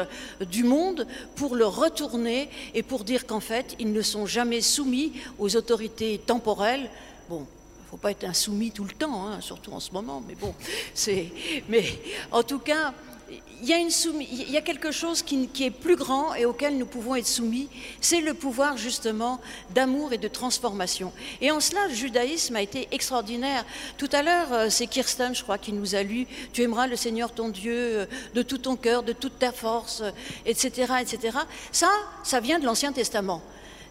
du 0.51 0.65
monde 0.65 1.07
pour 1.37 1.57
le 1.57 1.67
retourner 1.67 2.49
et 2.75 2.83
pour 2.83 3.05
dire 3.05 3.27
qu'en 3.27 3.41
fait, 3.41 3.77
ils 3.79 3.93
ne 3.93 4.03
sont 4.03 4.27
jamais 4.27 4.61
soumis 4.61 5.13
aux 5.39 5.57
autorités 5.57 6.19
temporelles. 6.19 6.91
Bon, 7.29 7.47
faut 7.91 7.97
pas 7.97 8.13
être 8.13 8.25
insoumis 8.25 8.71
tout 8.71 8.85
le 8.85 8.93
temps, 8.93 9.27
hein, 9.27 9.41
surtout 9.41 9.73
en 9.73 9.81
ce 9.81 9.91
moment, 9.91 10.23
mais 10.27 10.37
bon, 10.37 10.55
c'est. 10.95 11.33
Mais 11.69 11.85
en 12.31 12.43
tout 12.43 12.61
cas, 12.61 12.95
il 13.63 14.51
y, 14.51 14.57
a 14.57 14.61
quelque 14.63 14.91
chose 14.91 15.23
qui, 15.23 15.49
est 15.61 15.71
plus 15.71 15.97
grand 15.97 16.35
et 16.35 16.47
auquel 16.47 16.79
nous 16.79 16.87
pouvons 16.87 17.15
être 17.15 17.27
soumis, 17.27 17.69
c'est 18.01 18.21
le 18.21 18.35
pouvoir 18.35 18.77
justement 18.77 19.41
d'amour 19.75 20.13
et 20.13 20.19
de 20.19 20.29
transformation. 20.29 21.13
Et 21.41 21.51
en 21.51 21.61
cela, 21.61 21.87
le 21.89 21.95
judaïsme 21.95 22.57
a 22.57 22.63
été 22.63 22.89
extraordinaire. 22.91 23.65
Tout 23.99 24.09
à 24.13 24.23
l'heure, 24.23 24.53
euh, 24.53 24.67
c'est 24.71 24.87
Kirsten, 24.87 25.35
je 25.35 25.43
crois, 25.43 25.59
qui 25.59 25.73
nous 25.73 25.95
a 25.95 26.03
lu 26.03 26.27
Tu 26.53 26.63
aimeras 26.63 26.87
le 26.87 26.97
Seigneur 26.97 27.33
ton 27.33 27.49
Dieu 27.49 27.75
euh, 27.75 28.07
de 28.35 28.43
tout 28.43 28.59
ton 28.59 28.77
cœur, 28.77 29.03
de 29.03 29.13
toute 29.13 29.39
ta 29.39 29.53
force, 29.53 30.03
etc., 30.47 30.87
euh, 30.91 30.97
etc. 30.97 31.39
Ça, 31.71 31.91
ça 32.25 32.41
vient 32.41 32.59
de 32.59 32.65
l'Ancien 32.65 32.93
Testament. 32.93 33.43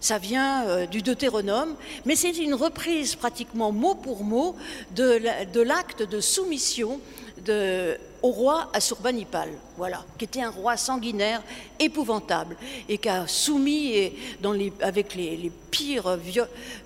Ça 0.01 0.17
vient 0.17 0.86
du 0.86 1.01
Deutéronome, 1.01 1.75
mais 2.05 2.15
c'est 2.15 2.31
une 2.38 2.53
reprise 2.53 3.15
pratiquement 3.15 3.74
mot 3.74 3.96
pour 3.96 4.24
mot 4.24 4.55
de 4.96 5.60
l'acte 5.62 6.03
de 6.03 6.22
soumission 6.22 7.01
de 7.43 7.98
au 8.22 8.32
roi 8.32 8.70
Assurbanipal, 8.74 9.50
voilà, 9.78 10.04
qui 10.18 10.26
était 10.26 10.42
un 10.42 10.50
roi 10.50 10.78
sanguinaire 10.78 11.42
épouvantable 11.80 12.56
et 12.88 12.98
qui 12.98 13.10
a 13.10 13.28
soumis 13.28 14.12
avec 14.82 15.16
les, 15.16 15.52
pires 15.72 16.18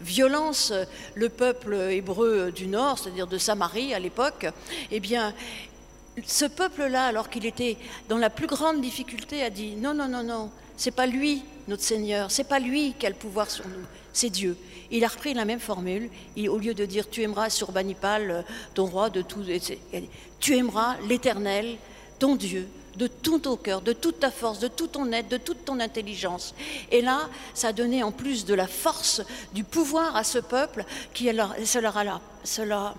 violences 0.01 0.73
le 1.15 1.29
peuple 1.29 1.73
hébreu 1.73 2.51
du 2.51 2.67
nord, 2.67 2.99
c'est-à-dire 2.99 3.27
de 3.27 3.37
Samarie 3.37 3.93
à 3.93 3.99
l'époque. 3.99 4.45
Eh 4.91 4.99
bien, 4.99 5.33
ce 6.25 6.45
peuple-là, 6.45 7.05
alors 7.05 7.29
qu'il 7.29 7.45
était 7.45 7.77
dans 8.09 8.17
la 8.17 8.29
plus 8.29 8.47
grande 8.47 8.81
difficulté, 8.81 9.43
a 9.43 9.49
dit 9.49 9.75
non, 9.75 9.93
non, 9.93 10.07
non, 10.07 10.23
non, 10.23 10.49
c'est 10.77 10.91
pas 10.91 11.07
lui 11.07 11.43
notre 11.67 11.83
Seigneur, 11.83 12.29
c'est 12.29 12.43
pas 12.43 12.59
lui 12.59 12.93
qui 12.99 13.05
a 13.05 13.09
le 13.09 13.15
pouvoir 13.15 13.49
sur 13.49 13.65
nous, 13.67 13.85
c'est 14.13 14.29
Dieu. 14.29 14.57
Il 14.91 15.03
a 15.03 15.07
repris 15.07 15.33
la 15.33 15.45
même 15.45 15.59
formule. 15.59 16.09
au 16.47 16.57
lieu 16.57 16.73
de 16.73 16.85
dire 16.85 17.09
tu 17.09 17.23
aimeras 17.23 17.49
sur 17.49 17.71
Banipal 17.71 18.31
euh, 18.31 18.41
ton 18.73 18.85
roi 18.85 19.09
de 19.09 19.21
tout, 19.21 19.43
tu 20.39 20.55
aimeras 20.55 20.95
l'Éternel, 21.07 21.77
ton 22.19 22.35
Dieu, 22.35 22.67
de 22.95 23.07
tout 23.07 23.39
ton 23.39 23.57
cœur, 23.57 23.81
de 23.81 23.93
toute 23.93 24.19
ta 24.19 24.31
force, 24.31 24.59
de 24.59 24.67
tout 24.67 24.87
ton 24.87 25.11
aide, 25.11 25.27
de 25.27 25.37
toute 25.37 25.65
ton 25.65 25.79
intelligence. 25.79 26.53
Et 26.91 27.01
là, 27.01 27.29
ça 27.53 27.73
donné 27.73 28.03
en 28.03 28.11
plus 28.11 28.45
de 28.45 28.53
la 28.53 28.67
force, 28.67 29.21
du 29.53 29.63
pouvoir 29.63 30.15
à 30.15 30.23
ce 30.23 30.39
peuple 30.39 30.85
qui 31.13 31.29
cela, 31.65 32.21
cela 32.43 32.95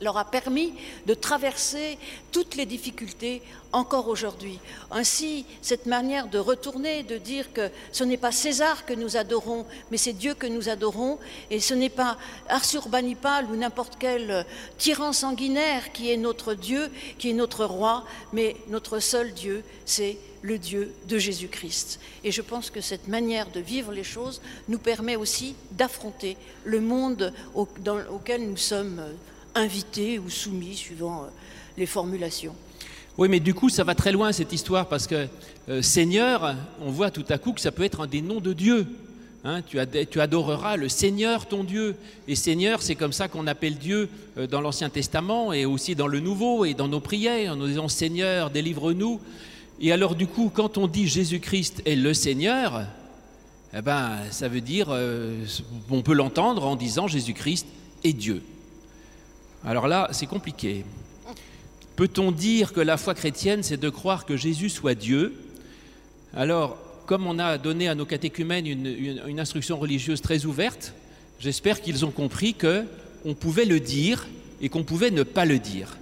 leur 0.00 0.16
a 0.16 0.24
permis 0.24 0.74
de 1.06 1.14
traverser 1.14 1.98
toutes 2.32 2.54
les 2.54 2.66
difficultés 2.66 3.42
encore 3.72 4.08
aujourd'hui. 4.08 4.58
Ainsi, 4.90 5.44
cette 5.62 5.86
manière 5.86 6.28
de 6.28 6.38
retourner, 6.38 7.02
de 7.02 7.18
dire 7.18 7.52
que 7.52 7.70
ce 7.92 8.04
n'est 8.04 8.16
pas 8.16 8.32
César 8.32 8.86
que 8.86 8.94
nous 8.94 9.16
adorons, 9.16 9.66
mais 9.90 9.96
c'est 9.96 10.12
Dieu 10.12 10.34
que 10.34 10.46
nous 10.46 10.68
adorons, 10.68 11.18
et 11.50 11.60
ce 11.60 11.74
n'est 11.74 11.88
pas 11.88 12.16
Arsurbanipal 12.48 13.46
ou 13.50 13.56
n'importe 13.56 13.96
quel 13.98 14.46
tyran 14.78 15.12
sanguinaire 15.12 15.92
qui 15.92 16.10
est 16.10 16.16
notre 16.16 16.54
Dieu, 16.54 16.90
qui 17.18 17.30
est 17.30 17.34
notre 17.34 17.64
roi, 17.64 18.04
mais 18.32 18.56
notre 18.68 18.98
seul 18.98 19.32
Dieu, 19.32 19.64
c'est 19.84 20.18
le 20.42 20.58
Dieu 20.58 20.94
de 21.08 21.18
Jésus-Christ. 21.18 21.98
Et 22.22 22.30
je 22.30 22.42
pense 22.42 22.70
que 22.70 22.80
cette 22.80 23.08
manière 23.08 23.50
de 23.50 23.60
vivre 23.60 23.92
les 23.92 24.04
choses 24.04 24.40
nous 24.68 24.78
permet 24.78 25.16
aussi 25.16 25.56
d'affronter 25.72 26.36
le 26.64 26.80
monde 26.80 27.32
auquel 27.54 28.48
nous 28.48 28.56
sommes 28.56 29.02
invité 29.56 30.18
ou 30.18 30.30
soumis, 30.30 30.76
suivant 30.76 31.22
euh, 31.22 31.26
les 31.76 31.86
formulations. 31.86 32.54
Oui, 33.18 33.28
mais 33.28 33.40
du 33.40 33.54
coup, 33.54 33.70
ça 33.70 33.82
va 33.82 33.94
très 33.94 34.12
loin 34.12 34.30
cette 34.32 34.52
histoire 34.52 34.88
parce 34.88 35.06
que 35.06 35.26
euh, 35.68 35.82
Seigneur, 35.82 36.54
on 36.82 36.90
voit 36.90 37.10
tout 37.10 37.24
à 37.30 37.38
coup 37.38 37.52
que 37.52 37.60
ça 37.60 37.72
peut 37.72 37.82
être 37.82 38.02
un 38.02 38.06
des 38.06 38.20
noms 38.20 38.40
de 38.40 38.52
Dieu. 38.52 38.86
Hein. 39.44 39.62
tu, 39.62 40.20
adoreras 40.20 40.76
le 40.76 40.88
Seigneur 40.88 41.46
ton 41.46 41.64
Dieu. 41.64 41.96
Et 42.28 42.34
Seigneur, 42.34 42.82
c'est 42.82 42.94
comme 42.94 43.12
ça 43.12 43.28
qu'on 43.28 43.46
appelle 43.46 43.76
Dieu 43.76 44.08
euh, 44.36 44.46
dans 44.46 44.60
l'Ancien 44.60 44.90
Testament 44.90 45.52
et 45.52 45.64
aussi 45.64 45.94
dans 45.94 46.08
le 46.08 46.20
Nouveau 46.20 46.64
et 46.64 46.74
dans 46.74 46.88
nos 46.88 47.00
prières. 47.00 47.56
Nous 47.56 47.68
disant 47.68 47.88
Seigneur, 47.88 48.50
délivre-nous. 48.50 49.20
Et 49.80 49.92
alors, 49.92 50.14
du 50.14 50.26
coup, 50.26 50.50
quand 50.52 50.76
on 50.76 50.86
dit 50.86 51.08
Jésus-Christ 51.08 51.82
est 51.86 51.96
le 51.96 52.12
Seigneur, 52.12 52.86
eh 53.74 53.82
ben, 53.82 54.18
ça 54.30 54.48
veut 54.48 54.62
dire, 54.62 54.88
on 55.90 56.00
peut 56.00 56.14
l'entendre 56.14 56.64
en 56.64 56.76
disant 56.76 57.08
Jésus-Christ 57.08 57.66
est 58.02 58.14
Dieu. 58.14 58.42
Alors 59.64 59.88
là, 59.88 60.08
c'est 60.12 60.26
compliqué. 60.26 60.84
Peut-on 61.96 62.30
dire 62.30 62.72
que 62.72 62.80
la 62.80 62.96
foi 62.96 63.14
chrétienne, 63.14 63.62
c'est 63.62 63.78
de 63.78 63.88
croire 63.88 64.26
que 64.26 64.36
Jésus 64.36 64.68
soit 64.68 64.94
Dieu? 64.94 65.34
Alors, 66.34 66.76
comme 67.06 67.26
on 67.26 67.38
a 67.38 67.56
donné 67.56 67.88
à 67.88 67.94
nos 67.94 68.04
catéchumènes 68.04 68.66
une, 68.66 69.40
instruction 69.40 69.78
religieuse 69.78 70.20
très 70.20 70.44
ouverte, 70.44 70.92
j'espère 71.40 71.80
qu'ils 71.80 72.04
ont 72.04 72.10
compris 72.10 72.52
que 72.52 72.84
on 73.24 73.34
pouvait 73.34 73.64
le 73.64 73.80
dire 73.80 74.26
et 74.60 74.68
qu'on 74.68 74.84
pouvait 74.84 75.10
ne 75.10 75.22
pas 75.22 75.46
le 75.46 75.58
dire. 75.58 75.96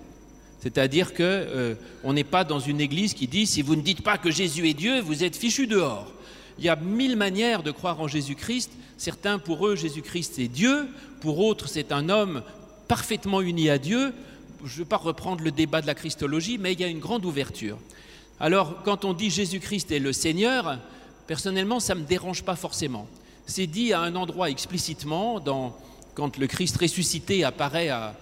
C'est-à-dire 0.61 1.13
qu'on 1.13 1.23
euh, 1.23 1.75
n'est 2.05 2.25
pas 2.25 2.43
dans 2.43 2.59
une 2.59 2.81
église 2.81 3.15
qui 3.15 3.29
dit 3.29 3.47
si 3.47 3.63
vous 3.63 3.77
ne 3.77 3.83
dites 3.83 4.03
pas 4.03 4.19
que 4.19 4.31
Jésus 4.31 4.69
est 4.69 4.75
Dieu, 4.75 5.01
vous 5.01 5.23
êtes 5.23 5.37
fichu 5.37 5.67
dehors. 5.67 6.13
Il 6.59 6.65
y 6.65 6.69
a 6.69 6.77
mille 6.77 7.17
manières 7.17 7.63
de 7.63 7.71
croire 7.71 8.01
en 8.01 8.09
Jésus-Christ. 8.09 8.71
Certains, 8.97 9.39
pour 9.39 9.67
eux, 9.67 9.77
Jésus-Christ 9.77 10.39
est 10.39 10.49
Dieu. 10.49 10.89
Pour 11.21 11.41
autres, 11.41 11.69
c'est 11.69 11.93
un 11.93 12.09
homme 12.09 12.43
parfaitement 12.89 13.41
unis 13.41 13.71
à 13.71 13.79
Dieu. 13.79 14.13
Je 14.65 14.73
ne 14.73 14.79
vais 14.79 14.89
pas 14.89 14.97
reprendre 14.97 15.43
le 15.43 15.51
débat 15.51 15.83
de 15.83 15.87
la 15.87 15.95
Christologie, 15.95 16.59
mais 16.59 16.73
il 16.73 16.81
y 16.81 16.85
a 16.85 16.89
une 16.89 16.99
grande 16.99 17.25
ouverture. 17.25 17.79
Alors, 18.41 18.83
quand 18.83 19.05
on 19.05 19.13
dit 19.13 19.31
Jésus-Christ 19.31 19.91
est 19.93 19.99
le 19.99 20.13
Seigneur, 20.13 20.79
personnellement, 21.27 21.81
ça 21.81 21.95
ne 21.95 22.01
me 22.01 22.07
dérange 22.07 22.43
pas 22.43 22.57
forcément. 22.57 23.07
C'est 23.47 23.67
dit 23.67 23.93
à 23.93 24.01
un 24.01 24.17
endroit 24.17 24.51
explicitement 24.51 25.39
dans, 25.39 25.77
quand 26.15 26.39
le 26.39 26.47
Christ 26.47 26.77
ressuscité 26.79 27.45
apparaît 27.45 27.91
à, 27.91 28.15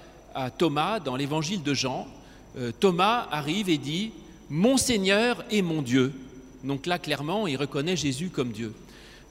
Thomas 0.56 0.98
dans 0.98 1.14
l'évangile 1.14 1.62
de 1.62 1.74
Jean. 1.74 2.08
Euh, 2.56 2.72
Thomas 2.80 3.28
arrive 3.30 3.68
et 3.68 3.76
dit 3.76 4.12
Mon 4.48 4.78
Seigneur 4.78 5.44
et 5.50 5.60
mon 5.60 5.82
Dieu. 5.82 6.10
Donc 6.64 6.86
là, 6.86 6.98
clairement, 6.98 7.46
il 7.46 7.56
reconnaît 7.56 7.96
Jésus 7.96 8.30
comme 8.30 8.50
Dieu. 8.50 8.72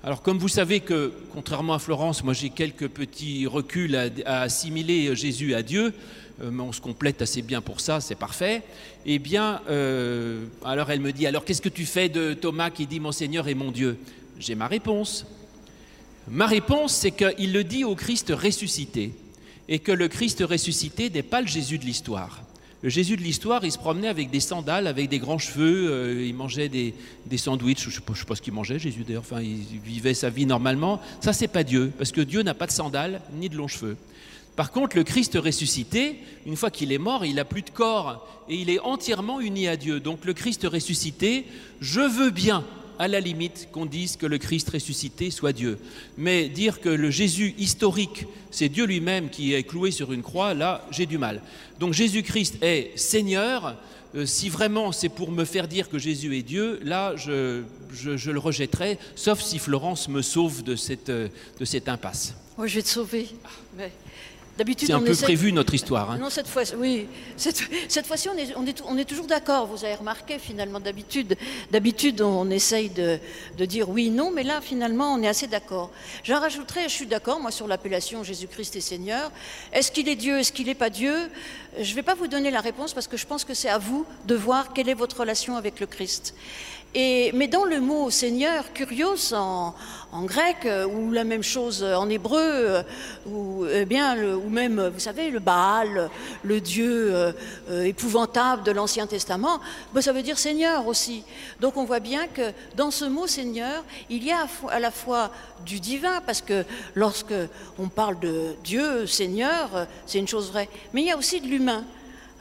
Alors 0.04 0.24
comme 0.24 0.40
vous 0.40 0.48
savez 0.48 0.80
que, 0.80 1.14
contrairement 1.32 1.76
à 1.76 1.80
Florence, 1.80 2.24
moi 2.24 2.34
j'ai 2.34 2.50
quelques 2.50 2.88
petits 2.88 3.46
reculs 3.46 3.96
à, 4.26 4.42
assimiler 4.42 5.16
Jésus 5.16 5.54
à 5.54 5.62
Dieu, 5.62 5.94
euh, 6.42 6.50
mais 6.52 6.64
on 6.64 6.72
se 6.72 6.82
complète 6.82 7.22
assez 7.22 7.44
bien 7.44 7.62
pour 7.62 7.80
ça, 7.80 8.02
c'est 8.02 8.16
parfait. 8.16 8.64
Eh 9.06 9.20
bien, 9.20 9.62
euh, 9.70 10.46
alors 10.66 10.90
elle 10.90 11.02
me 11.02 11.12
dit, 11.12 11.28
alors 11.28 11.46
qu'est-ce 11.46 11.62
que 11.62 11.70
tu 11.70 11.86
fais 11.86 12.10
de 12.10 12.34
Thomas 12.34 12.72
qui 12.72 12.88
dit 12.88 13.00
mon 13.00 13.12
Seigneur 13.12 13.48
et 13.48 13.54
mon 13.54 13.72
Dieu? 13.72 14.00
J'ai 14.40 14.56
ma 14.56 14.66
réponse. 14.66 15.28
Ma 16.28 16.48
réponse, 16.48 16.94
c'est 16.94 17.12
qu'il 17.12 17.54
le 17.54 17.64
dit 17.64 17.84
au 17.84 17.94
Christ 17.94 18.34
ressuscité, 18.36 19.14
et 19.70 19.78
que 19.78 19.92
le 19.92 20.08
Christ 20.08 20.44
ressuscité 20.44 21.12
n'est 21.12 21.22
pas 21.22 21.42
le 21.42 21.48
Jésus 21.48 21.78
de 21.78 21.86
l'histoire. 21.86 22.42
Jésus 22.84 23.16
de 23.16 23.22
l'histoire, 23.22 23.64
il 23.64 23.72
se 23.72 23.78
promenait 23.78 24.08
avec 24.08 24.32
des 24.32 24.40
sandales, 24.40 24.88
avec 24.88 25.08
des 25.08 25.20
grands 25.20 25.38
cheveux, 25.38 25.92
euh, 25.92 26.26
il 26.26 26.34
mangeait 26.34 26.68
des, 26.68 26.96
des 27.28 27.38
sandwichs, 27.38 27.82
je 27.82 27.90
ne 27.90 28.16
sais 28.16 28.26
pas 28.26 28.36
ce 28.36 28.42
qu'il 28.42 28.54
mangeait, 28.54 28.80
Jésus 28.80 29.04
d'ailleurs, 29.04 29.22
enfin, 29.22 29.42
il 29.42 29.80
vivait 29.84 30.16
sa 30.16 30.30
vie 30.30 30.48
normalement. 30.48 31.00
Ça, 31.20 31.32
c'est 31.32 31.48
pas 31.48 31.64
Dieu, 31.64 31.92
parce 31.98 32.12
que 32.12 32.22
Dieu 32.22 32.42
n'a 32.42 32.56
pas 32.56 32.66
de 32.66 32.72
sandales 32.72 33.22
ni 33.34 33.50
de 33.50 33.56
longs 33.56 33.68
cheveux. 33.68 33.98
Par 34.56 34.72
contre, 34.72 34.98
le 34.98 35.04
Christ 35.04 35.38
ressuscité, 35.42 36.18
une 36.46 36.56
fois 36.56 36.72
qu'il 36.72 36.92
est 36.92 36.98
mort, 36.98 37.24
il 37.24 37.36
n'a 37.36 37.46
plus 37.46 37.62
de 37.62 37.70
corps 37.70 38.28
et 38.50 38.56
il 38.56 38.70
est 38.70 38.80
entièrement 38.80 39.40
uni 39.40 39.68
à 39.68 39.78
Dieu. 39.78 40.00
Donc 40.00 40.26
le 40.26 40.34
Christ 40.34 40.68
ressuscité, 40.70 41.46
je 41.80 42.02
veux 42.02 42.32
bien 42.32 42.66
à 43.02 43.08
la 43.08 43.20
limite 43.20 43.70
qu'on 43.72 43.88
dise 43.88 44.16
que 44.16 44.28
le 44.28 44.38
Christ 44.38 44.70
ressuscité 44.70 45.32
soit 45.32 45.54
Dieu. 45.54 45.80
Mais 46.20 46.50
dire 46.50 46.80
que 46.80 46.90
le 46.90 47.10
Jésus 47.10 47.56
historique, 47.58 48.28
c'est 48.52 48.70
Dieu 48.70 48.86
lui-même 48.86 49.32
qui 49.32 49.56
est 49.56 49.64
cloué 49.64 49.90
sur 49.90 50.14
une 50.14 50.22
croix, 50.22 50.54
là, 50.54 50.86
j'ai 50.92 51.08
du 51.08 51.18
mal. 51.18 51.42
Donc 51.80 51.94
Jésus-Christ 51.94 52.60
est 52.62 52.96
Seigneur. 52.96 53.76
Euh, 54.14 54.28
si 54.28 54.50
vraiment 54.50 54.92
c'est 54.92 55.10
pour 55.10 55.32
me 55.32 55.46
faire 55.46 55.68
dire 55.68 55.90
que 55.90 55.98
Jésus 55.98 56.38
est 56.38 56.44
Dieu, 56.44 56.80
là, 56.84 57.16
je, 57.16 57.64
le 58.04 58.40
rejetterai, 58.40 59.00
sauf 59.16 59.42
si 59.42 59.58
Florence 59.58 60.08
me 60.08 60.22
sauve 60.22 60.62
de 60.62 60.76
cette, 60.76 61.10
euh, 61.10 61.28
de 61.60 61.66
cette 61.66 61.90
impasse. 61.90 62.36
Moi, 62.56 62.68
je 62.68 62.76
vais 62.76 62.82
te 62.84 62.90
sauver. 62.90 63.30
Mais 63.76 63.92
c'est 64.78 64.92
un 64.92 65.00
peu 65.00 65.16
prévu 65.16 65.52
notre 65.52 65.74
histoire. 65.74 66.12
Hein. 66.12 66.18
Non, 66.20 66.30
cette 66.30 66.48
fois, 66.48 66.64
oui. 66.78 67.08
Cette, 67.38 68.06
fois-ci, 68.06 68.30
on 68.30 68.38
est, 68.38 68.54
on, 68.56 68.66
est, 68.66 68.82
on 68.86 68.98
est, 68.98 69.06
toujours 69.06 69.26
d'accord. 69.26 69.68
Vous 69.68 69.84
avez 69.84 69.96
remarqué, 69.96 70.40
finalement, 70.40 70.80
d'habitude, 70.80 71.36
d'habitude, 71.72 72.22
on 72.22 72.50
essaye 72.50 72.90
de, 72.90 73.20
de, 73.58 73.66
dire 73.66 73.90
oui, 73.90 74.10
non, 74.10 74.32
mais 74.32 74.44
là, 74.44 74.62
finalement, 74.62 75.14
on 75.14 75.24
est 75.24 75.28
assez 75.28 75.48
d'accord. 75.48 75.92
J'en 76.24 76.40
rajouterais, 76.40 76.84
je 76.84 76.94
suis 76.94 77.08
d'accord, 77.08 77.40
moi, 77.40 77.52
sur 77.52 77.68
l'appellation 77.68 78.24
Jésus-Christ 78.24 78.76
est 78.76 78.82
Seigneur. 78.82 79.32
Est-ce 79.74 79.92
qu'il 79.92 80.08
est 80.10 80.16
Dieu 80.16 80.38
Est-ce 80.40 80.52
qu'il 80.52 80.68
n'est 80.68 80.76
pas 80.76 80.90
Dieu? 80.90 81.16
Je 81.80 81.90
ne 81.90 81.96
vais 81.96 82.04
pas 82.04 82.16
vous 82.16 82.28
donner 82.28 82.52
la 82.52 82.62
réponse 82.62 82.94
parce 82.94 83.08
que 83.08 83.18
je 83.18 83.26
pense 83.26 83.46
que 83.46 83.54
c'est 83.54 83.70
à 83.70 83.78
vous 83.78 84.06
de 84.28 84.36
voir 84.36 84.74
quelle 84.74 84.90
est 84.90 84.94
votre 84.94 85.20
relation 85.22 85.56
avec 85.56 85.80
le 85.80 85.88
Christ. 85.88 86.36
Et, 86.94 87.32
mais 87.34 87.48
dans 87.48 87.64
le 87.64 87.80
mot 87.80 88.10
Seigneur, 88.10 88.74
curios 88.74 89.34
en, 89.34 89.74
en 90.12 90.24
grec, 90.24 90.66
euh, 90.66 90.86
ou 90.86 91.12
la 91.12 91.24
même 91.24 91.44
chose 91.44 91.84
en 91.84 92.10
hébreu, 92.10 92.42
euh, 92.42 92.84
ou, 93.26 93.66
eh 93.72 93.86
bien, 93.86 94.18
ou 94.46 94.50
même, 94.50 94.88
vous 94.94 95.00
savez, 95.00 95.30
le 95.30 95.40
Baal, 95.40 96.10
le 96.44 96.62
Dieu 96.62 97.12
euh, 97.14 97.84
épouvantable 97.84 98.64
de 98.64 98.72
l'Ancien 98.72 99.08
Testament, 99.08 99.60
ben, 99.94 100.02
ça 100.02 100.14
veut 100.14 100.24
dire 100.24 100.38
Seigneur 100.38 100.88
aussi. 100.88 101.24
Donc 101.60 101.78
on 101.78 101.86
voit 101.86 102.00
bien 102.00 102.28
que 102.28 102.52
dans 102.76 102.92
ce 102.92 103.06
mot 103.06 103.28
Seigneur, 103.28 103.84
il 104.10 104.24
y 104.24 104.32
a 104.32 104.48
à 104.70 104.80
la 104.80 104.92
fois 104.92 105.32
du 105.66 105.80
divin, 105.80 106.22
parce 106.26 106.42
que 106.42 106.66
lorsque 106.96 107.34
on 107.78 107.88
parle 107.88 108.20
de 108.20 108.56
Dieu, 108.64 109.06
Seigneur, 109.08 109.88
c'est 110.06 110.20
une 110.20 110.28
chose 110.28 110.52
vraie, 110.52 110.70
mais 110.94 111.02
il 111.02 111.08
y 111.08 111.12
a 111.12 111.18
aussi 111.18 111.42
de 111.42 111.48
l'humain. 111.48 111.86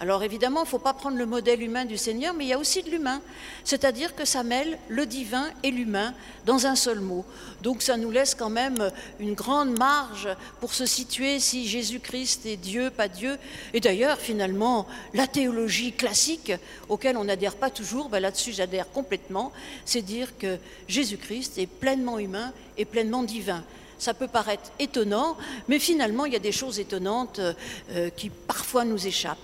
Alors 0.01 0.23
évidemment, 0.23 0.61
il 0.61 0.65
ne 0.65 0.69
faut 0.69 0.79
pas 0.79 0.95
prendre 0.95 1.19
le 1.19 1.27
modèle 1.27 1.63
humain 1.63 1.85
du 1.85 1.99
Seigneur, 1.99 2.33
mais 2.33 2.47
il 2.47 2.49
y 2.49 2.53
a 2.55 2.59
aussi 2.59 2.83
de 2.83 2.89
l'humain. 2.91 3.21
C'est-à-dire 3.65 4.17
que 4.17 4.25
ça 4.25 4.43
mêle 4.43 4.79
le 4.89 5.05
divin 5.05 5.51
et 5.63 5.71
l'humain 5.71 6.15
dans 6.47 6.67
un 6.67 6.75
seul 6.75 7.01
mot. 7.01 7.23
Donc 7.61 7.83
ça 7.83 7.99
nous 7.99 8.11
laisse 8.11 8.35
quand 8.35 8.49
même 8.49 8.91
une 9.19 9.35
grande 9.35 9.79
marge 9.79 10.27
pour 10.59 10.73
se 10.73 10.87
situer 10.87 11.39
si 11.39 11.69
Jésus-Christ 11.69 12.47
est 12.47 12.57
Dieu, 12.57 12.89
pas 12.89 13.09
Dieu. 13.09 13.37
Et 13.75 13.81
d'ailleurs, 13.81 14.19
finalement, 14.19 14.87
la 15.13 15.27
théologie 15.27 15.93
classique, 15.93 16.53
auquel 16.89 17.19
on 17.19 17.25
n'adhère 17.25 17.57
pas 17.57 17.69
toujours, 17.69 18.09
ben 18.09 18.21
là-dessus 18.21 18.53
j'adhère 18.53 18.91
complètement, 18.91 19.53
c'est 19.85 20.01
dire 20.01 20.39
que 20.39 20.57
Jésus-Christ 20.89 21.59
est 21.59 21.67
pleinement 21.67 22.19
humain 22.19 22.55
et 22.79 22.87
pleinement 22.87 23.23
divin 23.23 23.63
ça 23.99 24.15
peut 24.15 24.29
paraître 24.29 24.73
étonnant, 24.79 25.37
mais 25.69 25.79
finalement, 25.79 26.25
il 26.25 26.33
y 26.33 26.37
a 26.37 26.39
des 26.39 26.53
choses 26.53 26.81
étonnantes 26.81 27.39
euh, 27.39 28.09
qui 28.17 28.31
parfois 28.31 28.87
nous 28.87 29.07
échappent. 29.07 29.37